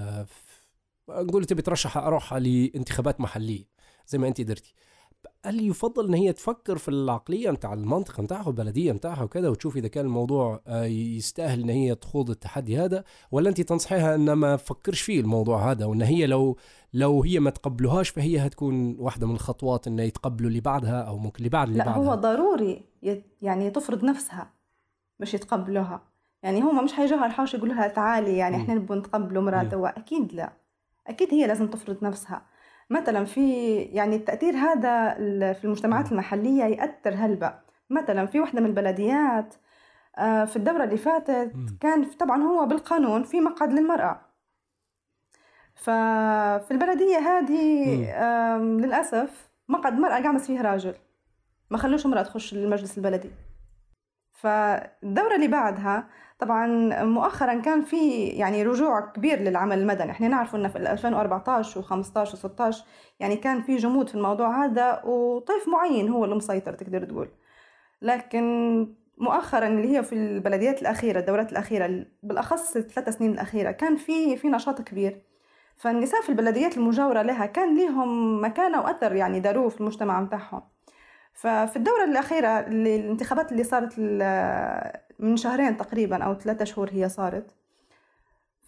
نقول 1.10 1.46
تبي 1.46 1.62
ترشح 1.62 1.98
أروح 1.98 2.34
لانتخابات 2.34 3.22
محلية 3.22 3.64
زي 4.08 4.18
ما 4.18 4.28
أنت 4.28 4.42
درتي 4.42 4.74
هل 5.46 5.70
يفضل 5.70 6.08
إن 6.08 6.14
هي 6.14 6.34
تفكر 6.34 6.78
في 6.78 6.90
العقلية 6.90 7.52
نتاع 7.52 7.74
المنطقة 7.74 8.24
نتاعها 8.24 8.48
والبلدية 8.48 8.92
نتاعها 8.92 9.24
وكذا 9.24 9.50
وتشوف 9.50 9.78
إذا 9.78 9.88
كان 9.88 10.06
الموضوع 10.06 10.62
آه، 10.68 10.86
يستاهل 10.86 11.62
إن 11.62 11.70
هي 11.70 11.96
تخوض 11.96 12.30
التحدي 12.30 12.78
هذا 12.78 13.04
ولا 13.32 13.50
أنت 13.50 13.62
تنصحيها 13.62 14.16
إن 14.16 14.34
ما 14.34 14.56
تفكرش 14.56 15.02
فيه 15.02 15.20
الموضوع 15.20 15.72
هذا 15.72 15.86
وإن 15.86 16.02
هي 16.02 16.28
لو 16.28 16.58
لو 16.94 17.24
هي 17.24 17.40
ما 17.40 17.50
تقبلوهاش 17.50 18.10
فهي 18.10 18.40
هتكون 18.40 18.96
واحدة 19.00 19.28
من 19.28 19.34
الخطوات 19.36 19.88
انه 19.88 20.04
يتقبلوا 20.04 20.50
اللي 20.50 20.62
بعدها 20.62 21.02
أو 21.02 21.18
ممكن 21.18 21.38
اللي 21.38 21.50
بعد 21.50 21.68
اللي 21.68 21.80
لا 21.80 21.86
بعدها؟ 21.86 22.04
هو 22.04 22.16
ضروري 22.16 22.84
يعني 23.42 23.70
تفرض 23.70 24.04
نفسها 24.04 24.54
مش 25.20 25.34
يتقبلوها. 25.34 26.02
يعني 26.44 26.62
هم 26.62 26.84
مش 26.84 26.94
حيجوها 26.94 27.26
الحوش 27.26 27.54
يقولوا 27.54 27.76
لها 27.76 27.88
تعالي 27.88 28.38
يعني 28.38 28.58
إحنا 28.58 28.74
نبغى 28.74 29.00
نتقبلوا 29.00 29.44
مرات 29.44 29.74
أكيد 29.74 30.34
لا. 30.34 30.63
أكيد 31.08 31.34
هي 31.34 31.48
لازم 31.48 31.68
تفرض 31.68 32.04
نفسها. 32.04 32.46
مثلا 32.90 33.26
في 33.26 33.74
يعني 33.76 34.16
التأثير 34.16 34.56
هذا 34.56 35.14
في 35.54 35.66
المجتمعات 35.66 36.12
المحلية 36.12 36.64
يأثر 36.64 37.14
هلبة 37.14 37.54
مثلا 37.90 38.26
في 38.26 38.40
واحدة 38.40 38.62
من 38.62 38.66
البلديات 38.68 39.56
آه، 40.18 40.46
في 40.46 40.56
الدورة 40.56 40.84
اللي 40.84 40.98
فاتت 40.98 41.52
كان 41.82 42.04
طبعا 42.06 42.44
هو 42.44 42.66
بالقانون 42.66 43.24
في 43.24 43.42
مقعد 43.42 43.74
للمرأة. 43.74 44.22
ففي 45.76 46.72
البلدية 46.72 47.18
هذه 47.18 47.86
للأسف 48.58 49.50
مقعد 49.70 49.94
مرأة 49.94 50.24
قامس 50.24 50.48
فيه 50.48 50.62
راجل. 50.62 50.94
ما 51.70 51.78
خلوش 51.78 52.06
امرأة 52.06 52.22
تخش 52.24 52.54
المجلس 52.54 52.98
البلدي. 52.98 53.30
فالدورة 54.34 55.36
اللي 55.36 55.48
بعدها 55.48 56.08
طبعا 56.44 56.68
مؤخرا 57.04 57.54
كان 57.60 57.82
في 57.82 58.28
يعني 58.28 58.64
رجوع 58.64 59.00
كبير 59.00 59.40
للعمل 59.40 59.80
المدني. 59.80 60.12
إحنا 60.12 60.28
نعرف 60.28 60.56
إنه 60.56 60.70
في 60.70 60.78
2014 60.78 61.82
و15 61.82 62.30
و16 62.30 62.78
يعني 63.20 63.36
كان 63.36 63.62
في 63.62 63.76
جمود 63.76 64.10
في 64.10 64.16
الموضوع 64.16 64.66
هذا 64.66 65.04
وطيف 65.06 65.68
معين 65.68 66.10
هو 66.10 66.26
اللي 66.26 66.36
مسيطر 66.36 66.74
تقدر 66.74 67.06
تقول. 67.06 67.30
لكن 68.02 68.44
مؤخرا 69.18 69.68
اللي 69.68 69.98
هي 69.98 70.04
في 70.04 70.16
البلديات 70.16 70.82
الأخيرة 70.82 71.20
الدورات 71.20 71.52
الأخيرة 71.52 72.06
بالأخص 72.24 72.76
الثلاث 72.76 73.10
سنين 73.18 73.32
الأخيرة 73.32 73.72
كان 73.72 73.96
في 73.96 74.38
في 74.38 74.50
نشاط 74.50 74.82
كبير. 74.82 75.22
فالنساء 75.78 76.22
في 76.22 76.30
البلديات 76.30 76.78
المجاورة 76.78 77.22
لها 77.22 77.46
كان 77.46 77.78
لهم 77.78 78.44
مكانه 78.46 78.82
واثر 78.82 79.16
يعني 79.16 79.40
داروه 79.40 79.70
في 79.70 79.82
المجتمع 79.82 80.22
متاعهم 80.22 80.73
ففي 81.34 81.76
الدورة 81.76 82.04
الأخيرة 82.04 82.60
اللي 82.60 82.96
الانتخابات 82.96 83.52
اللي 83.52 83.64
صارت 83.64 84.00
من 85.20 85.38
شهرين 85.38 85.78
تقريبا 85.78 86.24
أو 86.24 86.34
ثلاثة 86.34 86.66
شهور 86.66 86.90
هي 86.92 87.10
صارت 87.10 87.56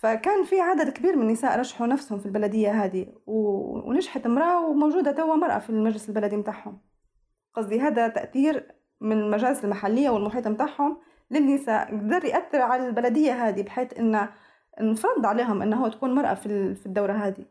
فكان 0.06 0.43
في 0.43 0.62
عدد 0.62 0.89
كبير 0.89 1.15
من 1.15 1.21
النساء 1.21 1.60
رشحوا 1.60 1.88
نفسهم 1.88 2.19
في 2.19 2.25
البلدية 2.25 2.84
هذه 2.84 3.08
ونجحت 3.28 4.25
امرأة 4.25 4.67
وموجودة 4.67 5.12
توا 5.12 5.36
مرأة 5.36 5.60
في 5.60 5.69
المجلس 5.69 6.10
البلدي 6.10 6.38
متاعهم. 6.38 6.80
قصدي 7.54 7.82
هذا 7.82 8.08
تأثير 8.08 8.71
من 9.01 9.19
المجالس 9.19 9.63
المحلية 9.63 10.10
والمحيط 10.10 10.47
متاعهم 10.47 10.97
للنساء. 11.32 11.91
قدر 11.91 12.25
يأثر 12.25 12.62
على 12.62 12.88
البلدية 12.88 13.47
هذه 13.47 13.62
بحيث 13.62 13.99
إنه 13.99 14.30
نفرض 14.82 15.25
عليهم 15.25 15.62
إنه 15.62 15.89
تكون 15.89 16.15
مرأة 16.15 16.34
في 16.34 16.86
الدورة 16.86 17.13
هذه. 17.13 17.45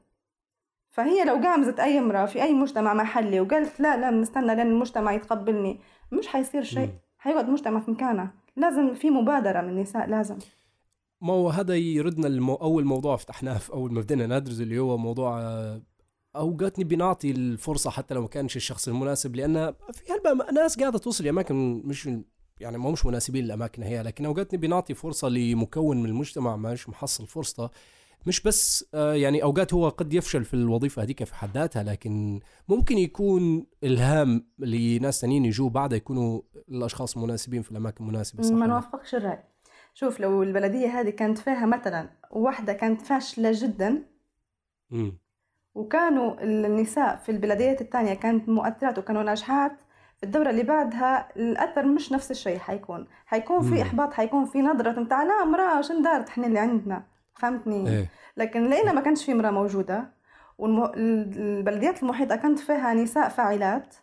فهي 0.95 1.25
لو 1.25 1.35
قامزت 1.35 1.81
أي 1.81 1.99
امرأة 1.99 2.27
في 2.27 2.43
أي 2.43 2.53
مجتمع 2.53 2.95
محلي 2.95 3.41
وقالت 3.41 3.81
لا 3.81 3.97
لا 3.97 4.11
نستنى 4.11 4.55
لين 4.55 4.67
المجتمع 4.67 5.13
يتقبلني 5.13 5.81
مش 6.13 6.27
حيصير 6.27 6.63
شيء. 6.63 6.91
حيقعد 7.19 7.45
المجتمع 7.45 7.81
في 7.81 7.91
مكانه 7.91 8.31
لازم 8.57 8.95
في 8.95 9.11
مبادرة 9.11 9.61
من 9.61 9.69
النساء 9.69 10.07
لازم. 10.09 10.39
ما 11.21 11.33
هو 11.33 11.49
هذا 11.49 11.77
يردنا 11.77 12.27
المو... 12.27 12.55
أول 12.55 12.85
موضوع 12.85 13.17
فتحناه 13.17 13.59
في 13.59 13.73
أول 13.73 13.93
ما 13.93 14.01
بدينا 14.01 14.39
ندرس 14.39 14.61
اللي 14.61 14.79
هو 14.79 14.97
موضوع 14.97 15.41
اوقات 16.37 16.79
نبي 16.79 16.97
نعطي 16.97 17.31
الفرصة 17.31 17.91
حتى 17.91 18.15
لو 18.15 18.23
ما 18.23 18.29
كانش 18.29 18.57
الشخص 18.57 18.89
المناسب 18.89 19.37
لأن 19.37 19.73
في 19.93 20.13
هلبا 20.13 20.53
ناس 20.53 20.79
قاعدة 20.81 20.99
توصل 20.99 21.25
لأماكن 21.25 21.83
مش 21.85 22.11
يعني 22.61 22.79
ما 22.79 22.91
مش 22.91 23.07
مناسبين 23.07 23.45
للاماكن 23.45 23.83
هي 23.83 24.03
لكن 24.03 24.27
اوقات 24.27 24.55
نبي 24.55 24.67
نعطي 24.67 24.95
فرصة 24.95 25.29
لمكون 25.29 26.03
من 26.03 26.09
المجتمع 26.09 26.57
مش 26.57 26.89
محصل 26.89 27.27
فرصته. 27.27 27.71
مش 28.27 28.43
بس 28.43 28.85
آه، 28.95 29.15
يعني 29.15 29.43
أوقات 29.43 29.75
هو 29.75 29.89
قد 29.89 30.15
يفشل 30.15 30.45
في 30.45 30.55
الوظيفة 30.55 31.03
هذيك 31.03 31.25
في 31.25 31.35
حد 31.35 31.51
ذاتها 31.55 31.83
لكن 31.83 32.41
ممكن 32.69 32.99
يكون 32.99 33.67
إلهام 33.85 34.47
لناس 34.59 35.21
ثانيين 35.21 35.45
يجوا 35.45 35.71
بعدها 35.71 35.97
يكونوا 35.97 36.41
الأشخاص 36.69 37.17
المناسبين 37.17 37.63
في 37.63 37.71
الأماكن 37.71 38.05
المناسبة 38.05 38.43
صح؟ 38.43 38.55
ما 38.55 38.67
نوافقش 38.67 39.15
الرأي. 39.15 39.39
شوف 39.95 40.21
لو 40.21 40.43
البلدية 40.43 41.01
هذه 41.01 41.11
كانت 41.11 41.39
فيها 41.39 41.67
مثلا 41.67 42.11
واحدة 42.31 42.73
كانت 42.73 43.03
فاشلة 43.03 43.51
جدا 43.55 44.03
م. 44.91 45.11
وكانوا 45.75 46.43
النساء 46.43 47.17
في 47.17 47.33
البلديات 47.33 47.81
الثانية 47.81 48.15
كانت 48.15 48.49
مؤثرات 48.49 48.99
وكانوا 48.99 49.23
ناجحات 49.23 49.73
في 50.17 50.27
الدورة 50.27 50.51
اللي 50.51 50.63
بعدها 50.63 51.29
الأثر 51.37 51.87
مش 51.87 52.13
نفس 52.13 52.31
الشيء 52.31 52.59
حيكون. 52.59 53.07
حيكون 53.27 53.63
في 53.63 53.83
إحباط 53.83 54.13
حيكون 54.13 54.45
في 54.45 54.63
نظرة 54.63 55.01
نتاع 55.01 55.23
لا 55.23 55.43
امرأة 55.43 55.81
شن 55.81 56.03
دارت 56.03 56.29
إحنا 56.29 56.47
اللي 56.47 56.59
عندنا؟ 56.59 57.14
فهمتني؟ 57.37 57.89
إيه؟ 57.89 58.11
لكن 58.37 58.71
لقينا 58.71 58.93
ما 58.93 59.01
كانش 59.01 59.25
في 59.25 59.33
امرأة 59.33 59.51
موجودة 59.51 60.15
والبلديات 60.59 62.03
المحيطة 62.03 62.37
كانت 62.37 62.59
فيها 62.59 62.95
نساء 62.95 63.29
فاعلات 63.29 63.95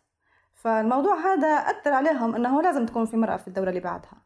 فالموضوع 0.54 1.15
هذا 1.34 1.48
أثر 1.48 1.94
عليهم 1.94 2.36
أنه 2.36 2.62
لازم 2.62 2.86
تكون 2.86 3.06
في 3.06 3.17
مرأة 3.17 3.38
في 3.38 3.48
الدورة 3.48 3.70
اللي 3.70 3.80
بعدها. 3.80 4.22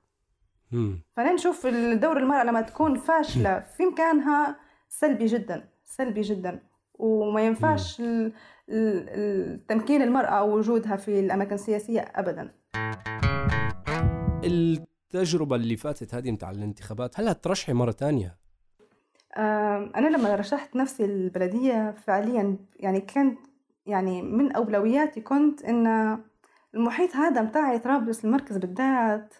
فأنا 1.15 1.33
نشوف 1.33 1.65
الدورة 1.65 2.19
المرأة 2.19 2.43
لما 2.43 2.61
تكون 2.61 2.95
فاشلة 2.95 3.59
في 3.59 3.85
مكانها 3.85 4.55
سلبي 4.89 5.25
جدا 5.25 5.69
سلبي 5.85 6.21
جدا. 6.21 6.63
وما 6.93 7.41
ينفعش 7.41 7.97
تمكين 9.67 10.01
المرأة 10.01 10.39
أو 10.39 10.57
وجودها 10.57 10.95
في 10.95 11.19
الأماكن 11.19 11.53
السياسية 11.55 12.01
أبدا. 12.15 12.51
التجربة 14.43 15.55
اللي 15.55 15.75
فاتت 15.75 16.15
هذه 16.15 16.31
متاع 16.31 16.51
الانتخابات 16.51 17.19
هل 17.19 17.27
هترشحي 17.27 17.73
مرة 17.73 17.91
تانية؟ 17.91 18.44
أنا 19.37 20.07
لما 20.07 20.35
رشحت 20.35 20.75
نفسي 20.75 21.05
البلدية 21.05 21.91
فعليا 21.91 22.57
يعني 22.75 23.01
كانت 23.01 23.39
يعني 23.85 24.21
من 24.21 24.51
أولوياتي 24.51 25.21
كنت 25.21 25.63
إن 25.63 26.17
المحيط 26.75 27.15
هذا 27.15 27.41
متاعي 27.41 27.79
طرابلس 27.79 28.25
المركز 28.25 28.57
بالذات. 28.57 29.33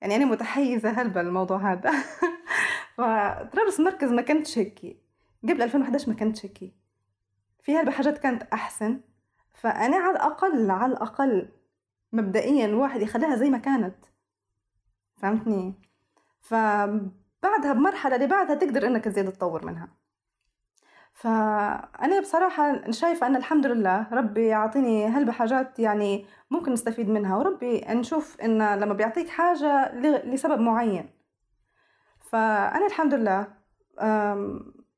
يعني 0.00 0.16
أنا 0.16 0.24
متحيزة 0.24 0.90
هلبة 0.90 1.20
الموضوع 1.20 1.72
هذا. 1.72 1.92
فطرابلس 2.96 3.80
المركز 3.80 4.12
ما 4.12 4.22
كانتش 4.22 4.58
هيك 4.58 5.02
قبل 5.42 5.62
2011 5.62 6.08
ما 6.08 6.14
كانتش 6.14 6.46
هيك 6.46 6.74
في 7.62 7.76
هلبة 7.76 7.90
حاجات 7.92 8.18
كانت 8.18 8.42
أحسن. 8.42 9.00
فأنا 9.54 9.96
على 9.96 10.10
الأقل 10.12 10.70
على 10.70 10.92
الأقل 10.92 11.48
مبدئيا 12.12 12.66
الواحد 12.66 13.02
يخليها 13.02 13.36
زي 13.36 13.50
ما 13.50 13.58
كانت. 13.58 13.96
فهمتني؟ 15.16 15.74
ف 16.40 16.54
بعدها 17.42 17.72
بمرحلة 17.72 18.14
اللي 18.16 18.26
بعدها 18.26 18.54
تقدر 18.56 18.86
إنك 18.86 19.04
تزيد 19.04 19.32
تطور 19.32 19.66
منها. 19.66 19.88
فأنا 21.12 22.20
بصراحة 22.20 22.90
شايفة 22.90 23.26
أن 23.26 23.36
الحمد 23.36 23.66
لله 23.66 24.06
ربي 24.12 24.46
يعطيني 24.46 25.06
هلبة 25.06 25.32
حاجات 25.32 25.78
يعني 25.78 26.26
ممكن 26.50 26.72
نستفيد 26.72 27.08
منها 27.08 27.36
وربي 27.36 27.84
نشوف 27.88 28.40
إن 28.40 28.74
لما 28.74 28.94
بيعطيك 28.94 29.28
حاجة 29.28 29.94
لسبب 30.24 30.60
معين. 30.60 31.10
فأنا 32.20 32.86
الحمد 32.86 33.14
لله 33.14 33.46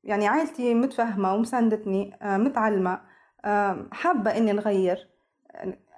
يعني 0.05 0.29
عائلتي 0.29 0.75
متفهمة 0.75 1.35
ومساندتني 1.35 2.17
آه، 2.23 2.37
متعلمة 2.37 3.01
آه، 3.45 3.89
حابة 3.93 4.37
إني 4.37 4.53
نغير. 4.53 5.09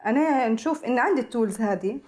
أنا 0.06 0.48
نشوف 0.48 0.84
إن 0.84 0.98
عندي 0.98 1.20
التولز 1.20 1.60
هذه 1.60 2.00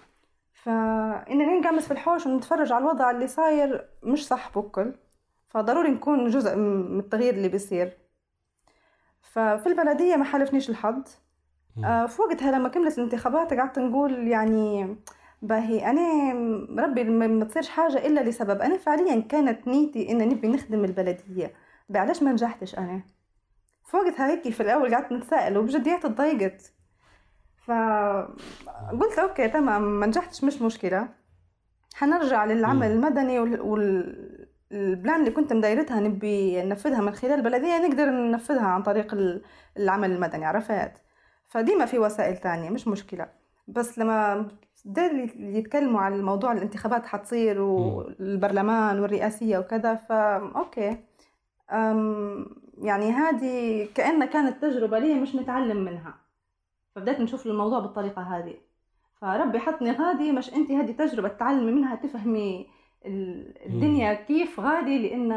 فإننا 0.64 1.58
نقمص 1.58 1.84
في 1.84 1.90
الحوش 1.90 2.26
ونتفرج 2.26 2.72
على 2.72 2.84
الوضع 2.84 3.10
اللي 3.10 3.26
صاير 3.26 3.88
مش 4.02 4.26
صح 4.26 4.58
بكل 4.58 4.94
فضروري 5.48 5.90
نكون 5.90 6.28
جزء 6.28 6.56
من 6.56 6.98
التغيير 6.98 7.34
اللي 7.34 7.48
بيصير. 7.48 7.98
ففي 9.20 9.66
البلدية 9.66 10.16
ما 10.16 10.24
حالفنيش 10.24 10.70
الحظ. 10.70 11.02
آه، 11.84 12.06
في 12.06 12.22
وقتها 12.22 12.52
لما 12.52 12.68
كملت 12.68 12.98
الانتخابات 12.98 13.54
قعدت 13.54 13.78
نقول 13.78 14.28
يعني 14.28 14.96
باهي 15.42 15.90
أنا 15.90 16.32
ربي 16.82 17.04
ما 17.04 17.44
تصيرش 17.44 17.68
حاجة 17.68 18.06
إلا 18.06 18.20
لسبب. 18.20 18.60
أنا 18.62 18.78
فعليا 18.78 19.20
كانت 19.20 19.68
نيتي 19.68 20.12
إن 20.12 20.28
نبي 20.28 20.48
نخدم 20.48 20.84
البلدية. 20.84 21.54
بعلاش 21.88 22.22
ما 22.22 22.32
نجحتش 22.32 22.78
أنا؟ 22.78 23.02
في 23.84 23.96
وقتها 23.96 24.30
هيك 24.30 24.48
في 24.48 24.62
الأول 24.62 24.94
قعدت 24.94 25.12
نتساءل 25.12 25.58
وبجديات 25.58 26.02
تضايقت 26.02 26.73
فقلت 27.66 29.18
okay 29.18 29.48
تمام 29.48 30.00
ما 30.00 30.06
نجحتش 30.06 30.44
مش 30.44 30.62
مشكلة. 30.62 31.08
حنرجع 31.94 32.44
للعمل 32.44 32.90
المدني 32.90 33.38
وال 33.38 33.99
plan 33.99 35.20
اللي 35.20 35.30
كنت 35.30 35.52
مدايرتها 35.52 36.00
نبي 36.00 36.62
ننفذها 36.62 37.00
من 37.00 37.12
خلال 37.14 37.32
البلدية 37.32 37.86
نقدر 37.86 38.10
ننفذها 38.10 38.66
عن 38.66 38.82
طريق 38.82 39.16
العمل 39.76 40.12
المدني 40.12 40.44
عرفت 40.44 40.92
فديما 41.46 41.86
في 41.86 41.98
وسائل 41.98 42.36
تانية 42.36 42.70
مش 42.70 42.88
مشكلة. 42.88 43.28
بس 43.68 43.98
لما 43.98 44.48
اللي 44.86 45.58
يتكلموا 45.58 46.00
عن 46.00 46.12
الموضوع 46.14 46.52
الانتخابات 46.52 47.06
حتصير 47.06 47.60
والبرلمان 47.60 49.00
والرئاسية 49.00 49.58
وكذا 49.58 49.94
فا 49.94 50.36
okay. 50.56 50.98
أم 51.72 52.46
يعني 52.82 53.10
هذه 53.10 53.88
كأنها 53.94 54.26
كانت 54.26 54.62
تجربة 54.62 54.98
لي 54.98 55.14
مش 55.14 55.34
نتعلم 55.34 55.84
منها. 55.84 56.23
فبدأت 56.94 57.20
نشوف 57.20 57.46
الموضوع 57.46 57.78
بالطريقة 57.78 58.22
هذه. 58.22 58.54
فربي 59.20 59.58
حطني 59.58 59.90
غادي 59.90 60.32
مش 60.32 60.54
انت 60.54 60.70
هذه 60.70 60.92
تجربة 60.92 61.28
تتعلمي 61.28 61.72
منها 61.72 61.96
تفهمي 61.96 62.66
الدنيا 63.66 64.14
كيف 64.14 64.60
غادي 64.60 64.98
لأن 64.98 65.32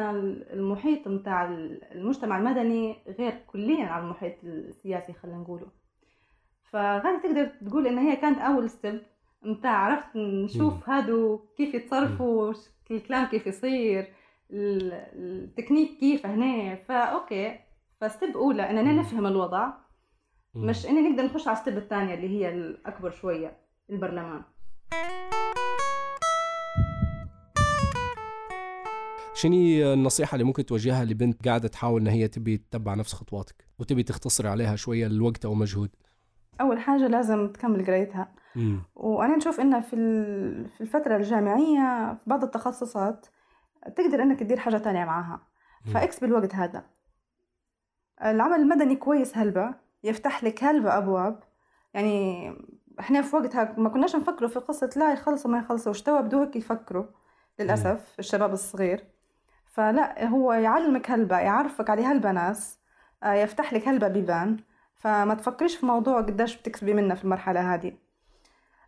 المحيط 0.54 1.08
متاع 1.08 1.46
المجتمع 1.92 2.38
المدني 2.38 2.96
غير 3.20 3.34
كليا 3.48 3.86
عن 3.86 4.04
المحيط 4.04 4.34
السياسي 4.44 5.14
خلينا 5.14 5.38
نقوله. 5.38 5.68
فغادي 6.72 7.18
تقدر 7.24 7.46
تقول 7.46 7.88
إن 7.88 7.98
هي 7.98 8.16
كانت 8.16 8.40
أول 8.40 8.70
ستيب 8.70 9.02
متاع 9.42 9.72
عرفت 9.72 10.16
نشوف 10.16 10.90
هادو 10.90 11.40
كيف 11.58 11.74
يتصرفوا 11.74 12.54
الكلام 12.92 13.26
كيف 13.26 13.48
يصير 13.48 14.14
التكنيك 14.52 15.98
كيف 16.00 16.26
هنا. 16.26 16.76
ف 16.76 16.92
okay 16.92 17.60
ف 18.02 18.09
step 18.09 18.38
أولى 18.38 18.70
إننا 18.70 18.94
نفهم 18.94 19.28
الوضع. 19.28 19.87
مش 20.58 20.86
إني 20.86 21.10
نقدر 21.10 21.26
نخش 21.26 21.48
على 21.48 21.58
ال 21.58 21.62
step 21.62 21.78
الثانية 21.78 22.14
اللي 22.14 22.30
هي 22.30 22.50
الأكبر 22.50 23.12
شوية 23.12 23.58
البرلمان. 23.90 24.42
شنو 29.34 29.54
النصيحة 29.94 30.36
اللي 30.36 30.44
ممكن 30.44 30.66
توجهها 30.66 31.06
لبنت 31.06 31.48
قاعدة 31.48 31.68
تحاول 31.68 32.02
إن 32.02 32.08
هي 32.08 32.28
تبي 32.28 32.58
تتبع 32.58 32.94
نفس 32.94 33.14
خطواتك 33.14 33.68
وتبي 33.80 34.04
تختصر 34.04 34.48
عليها 34.48 34.76
شوية 34.76 35.08
الوقت 35.08 35.46
أو 35.46 35.54
مجهود؟ 35.54 35.90
أول 36.62 36.80
حاجة 36.80 37.08
لازم 37.08 37.48
تكمل 37.48 37.86
قرايتها. 37.86 38.32
وأنا 38.96 39.36
نشوف 39.38 39.60
إنها 39.60 39.80
في 39.80 39.96
في 40.78 40.82
الفترة 40.82 41.16
الجامعية 41.16 42.14
في 42.14 42.30
بعض 42.30 42.44
التخصصات 42.44 43.26
تقدر 43.96 44.24
إنك 44.24 44.40
تدير 44.40 44.60
حاجة 44.60 44.78
تانية 44.78 45.06
معاها. 45.06 45.40
فاكس 45.94 46.20
بالوقت 46.20 46.56
هذا. 46.56 46.86
العمل 48.26 48.56
المدني 48.56 48.96
كويس 48.96 49.38
هلبة 49.38 49.87
يفتح 50.08 50.44
لك 50.44 50.64
هلبة 50.64 50.98
أبواب. 50.98 51.40
يعني 51.94 52.54
إحنا 53.00 53.22
في 53.22 53.36
وقتها 53.36 53.76
ما 53.78 53.90
كناش 53.90 54.16
نفكروا 54.16 54.50
في 54.50 54.60
قصة 54.60 54.90
لا 54.96 55.14
يخلصوا 55.14 55.52
ما 55.52 55.58
يخلصوا 55.58 55.92
وش 55.92 56.02
توا 56.02 56.22
بدو 56.22 56.40
هيك 56.42 56.56
يفكروا؟ 56.56 57.06
للأسف 57.60 58.16
الشباب 58.20 58.54
الصغير. 58.54 59.04
فلا 59.66 60.28
هو 60.28 60.54
يعلمك 60.54 61.12
هلبة 61.12 61.40
يعرفك 61.40 61.90
على 61.90 62.06
هلبة 62.06 62.32
ناس 62.32 62.80
آه، 63.24 63.34
يفتح 63.34 63.74
لك 63.74 63.88
هلبة 63.88 64.08
بيبان. 64.08 64.58
فما 64.96 65.34
تفكريش 65.34 65.76
في 65.76 65.86
موضوع 65.86 66.22
قداش 66.22 66.58
بتكسبي 66.58 66.94
منه 66.94 67.16
في 67.16 67.24
المرحلة 67.24 67.74
هذه. 67.74 67.94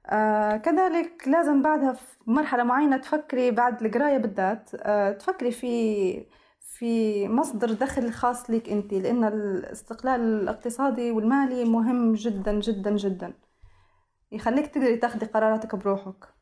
آه 0.05 0.57
كذلك 0.57 1.27
لازم 1.27 1.61
بعدها 1.61 1.93
في 1.93 2.17
مرحلة 2.27 2.63
معينة 2.63 2.97
تفكري 2.97 3.51
بعد 3.51 3.83
القراية 3.85 4.17
بالذات. 4.17 4.69
آه 4.75 5.11
تفكري 5.11 5.51
في 5.51 6.25
في 6.79 7.27
مصدر 7.27 7.73
دخل 7.73 8.11
خاص 8.11 8.49
لك 8.49 8.69
انت 8.69 8.93
لأن 8.93 9.23
الاستقلال 9.23 10.21
الاقتصادي 10.21 11.11
والمالي 11.11 11.65
مهم 11.65 12.13
جدا 12.13 12.59
جدا 12.59 12.95
جدا. 12.97 13.33
يخليك 14.31 14.67
تقدري 14.67 14.97
تاخدي 14.97 15.25
قراراتك 15.25 15.75
بروحك. 15.75 16.33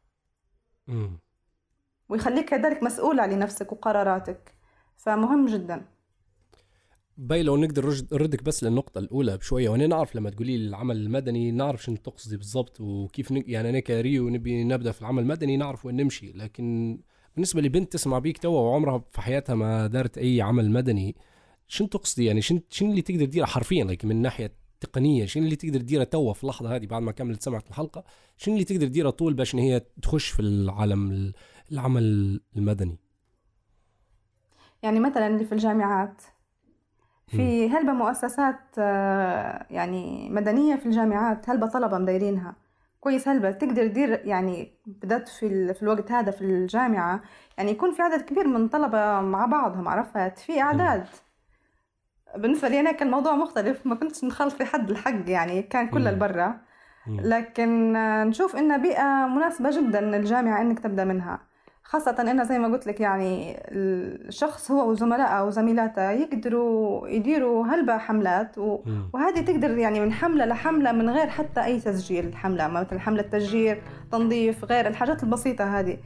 ويخليك 2.09 2.49
كذلك 2.49 2.83
مسؤول 2.83 3.19
على 3.19 3.35
نفسك 3.35 3.71
وقراراتك. 3.71 4.55
فمهم 4.97 5.45
جدا. 5.45 5.85
باهي 7.17 7.43
لو 7.43 7.57
نقدر 7.57 7.93
نردك 8.11 8.43
بس 8.43 8.63
للنقطة 8.63 8.99
الأولى 8.99 9.37
بشوية 9.37 9.69
وأنا 9.69 9.87
نعرف 9.87 10.15
لما 10.15 10.29
تقولي 10.29 10.57
لي 10.57 10.67
العمل 10.67 10.97
المدني 10.97 11.51
نعرف 11.51 11.83
شنو 11.83 11.95
تقصدي 11.95 12.37
بالضبط 12.37 12.81
وكيف 12.81 13.31
ن... 13.31 13.43
يعني 13.47 13.69
أنا 13.69 13.79
نقريو 13.79 14.29
نبي 14.29 14.63
نبدأ 14.63 14.91
في 14.91 15.01
العمل 15.01 15.23
المدني 15.23 15.57
نعرف 15.57 15.85
وين 15.85 15.95
نمشي. 15.95 16.31
لكن 16.31 16.99
بالنسبة 17.37 17.61
لبنت 17.61 17.93
تسمع 17.93 18.19
بيك 18.19 18.37
توا 18.37 18.59
وعمرها 18.59 19.03
في 19.11 19.21
حياتها 19.21 19.55
ما 19.55 19.87
دارت 19.87 20.17
أي 20.17 20.41
عمل 20.41 20.71
مدني 20.71 21.15
شنو 21.67 21.87
تقصدي 21.87 22.25
يعني؟ 22.25 22.41
شنو 22.41 22.59
شنو 22.69 22.91
اللي 22.91 23.01
تقدر 23.01 23.25
تديره 23.25 23.45
حرفيا 23.45 23.83
لك 23.83 24.05
من 24.05 24.21
ناحية 24.21 24.51
تقنية؟ 24.79 25.25
شنو 25.25 25.43
اللي 25.43 25.55
تقدر 25.55 25.79
تديره 25.79 26.03
توا 26.03 26.33
في 26.33 26.43
اللحظة 26.43 26.75
هذه 26.75 26.85
بعد 26.85 27.01
ما 27.01 27.11
كملت 27.11 27.43
سمعت 27.43 27.69
الحلقة؟ 27.69 28.03
شنو 28.37 28.53
اللي 28.53 28.65
تقدر 28.65 28.87
تديره 28.87 29.09
طول 29.09 29.33
باش 29.33 29.53
إن 29.53 29.59
هي 29.59 29.81
تخش 30.01 30.29
في 30.29 30.39
العالم 30.39 31.33
العمل 31.71 32.41
المدني؟ 32.55 32.99
يعني 34.83 34.99
مثلا 34.99 35.27
اللي 35.27 35.45
في 35.45 35.51
الجامعات 35.51 36.21
في 37.27 37.69
هلبة 37.69 37.93
مؤسسات 37.93 38.59
آه، 38.79 39.65
يعني 39.69 40.29
مدنية 40.29 40.75
في 40.75 40.85
الجامعات 40.85 41.49
هلبة 41.49 41.67
طلبة 41.67 41.97
مدايرينها 41.97 42.55
كويس. 43.07 43.27
هلبة 43.27 43.51
تقدر 43.51 43.87
تدير 43.87 44.21
يعني 44.25 44.73
بدأت 44.85 45.27
في, 45.29 45.73
في 45.73 45.83
الوقت 45.83 46.11
هذا 46.11 46.31
في 46.31 46.41
الجامعة؟ 46.41 47.21
يعني 47.57 47.71
يكون 47.71 47.93
في 47.93 48.01
عدد 48.01 48.21
كبير 48.21 48.47
من 48.47 48.67
طلبة 48.67 49.21
مع 49.21 49.45
بعضهم 49.45 49.87
عرفت؟ 49.87 50.39
في 50.39 50.61
أعداد. 50.61 51.05
بالنسبة 52.35 52.67
لي 52.67 52.79
أنا 52.79 52.91
كان 52.91 53.07
الموضوع 53.07 53.35
مختلف. 53.35 53.85
ما 53.85 53.95
كنتش 53.95 54.23
نخلط 54.23 54.53
في 54.53 54.65
حد 54.65 54.89
الحق 54.89 55.29
يعني 55.29 55.61
كان 55.61 55.87
كل 55.87 56.07
البرة 56.07 56.61
لكن 57.07 57.93
نشوف 58.27 58.55
إنها 58.55 58.77
بيئة 58.77 59.27
مناسبة 59.27 59.69
جدا 59.69 60.17
الجامعة 60.17 60.61
إنك 60.61 60.79
تبدأ 60.79 61.03
منها. 61.03 61.39
خاصة 61.89 62.15
أنا 62.19 62.43
زي 62.43 62.59
ما 62.59 62.67
قلت 62.67 62.87
لك 62.87 62.99
يعني 62.99 63.63
الشخص 63.71 64.71
هو 64.71 64.89
وزملائه 64.89 65.43
وزميلاته 65.43 66.11
يقدروا 66.11 67.07
يديروا 67.07 67.67
هلبة 67.67 67.97
حملات 67.97 68.57
و... 68.57 68.79
وهذه 69.13 69.41
تقدر 69.41 69.77
يعني 69.77 69.99
من 69.99 70.11
حملة 70.13 70.45
لحملة 70.45 70.91
من 70.91 71.09
غير 71.09 71.27
حتى 71.27 71.63
أي 71.63 71.79
تسجيل 71.79 72.35
حملة 72.35 72.67
مثل 72.67 72.99
حملة 72.99 73.21
تشجير 73.21 73.81
تنظيف 74.11 74.65
غير 74.65 74.87
الحاجات 74.87 75.23
البسيطة 75.23 75.79
هذه. 75.79 75.97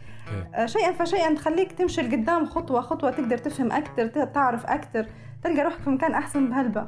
آه، 0.55 0.65
شيئا 0.65 0.91
فشيئا 0.91 1.35
تخليك 1.35 1.71
تمشي 1.71 2.01
لقدام 2.01 2.45
خطوة 2.45 2.81
خطوة 2.81 3.11
تقدر 3.11 3.37
تفهم 3.37 3.71
أكثر 3.71 4.07
تعرف 4.25 4.65
أكثر 4.65 5.05
تلقى 5.43 5.63
روحك 5.63 5.79
في 5.79 5.89
مكان 5.89 6.13
أحسن 6.13 6.49
بهلبة. 6.49 6.87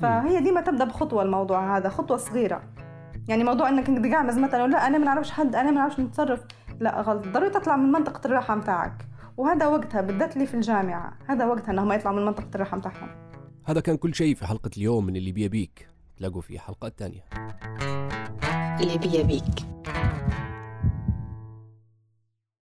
فهي 0.00 0.40
ديما 0.40 0.60
تبدأ 0.60 0.84
بخطوة 0.84 1.22
الموضوع 1.22 1.76
هذا 1.76 1.88
خطوة 1.88 2.16
صغيرة. 2.16 2.62
يعني 3.28 3.44
موضوع 3.44 3.68
إنك 3.68 3.86
تقعمز 3.86 4.38
مثلا 4.38 4.66
لا 4.66 4.86
أنا 4.86 4.98
ما 4.98 5.04
نعرفش 5.04 5.30
حد 5.30 5.54
أنا 5.54 5.70
ما 5.70 5.76
نعرفش 5.76 6.00
نتصرف. 6.00 6.40
لا 6.84 7.00
غلط. 7.00 7.28
ضروري 7.28 7.50
تطلع 7.50 7.76
من 7.76 7.92
منطقة 7.92 8.26
الراحة 8.26 8.54
متاعك. 8.54 9.08
وهذا 9.36 9.66
وقتها 9.66 10.00
بالذات 10.00 10.34
اللي 10.36 10.46
في 10.46 10.54
الجامعة. 10.54 11.18
هذا 11.26 11.46
وقتها 11.46 11.72
إنهم 11.72 11.92
يطلعوا 11.92 12.16
من 12.16 12.24
منطقة 12.24 12.50
الراحة 12.54 12.76
متاعهم. 12.76 13.08
هذا 13.64 13.80
كان 13.80 13.96
كل 13.96 14.14
شيء 14.14 14.34
في 14.34 14.46
حلقة 14.46 14.70
اليوم 14.76 15.06
من 15.06 15.16
اللي 15.16 15.32
بيا 15.32 15.48
بيك 15.48 15.88
تلاقوا 16.16 16.40
في 16.40 16.58
حلقات 16.58 16.98
تانية. 16.98 17.24
اللي 18.80 18.98
بيا 18.98 19.22
بيك 19.22 19.54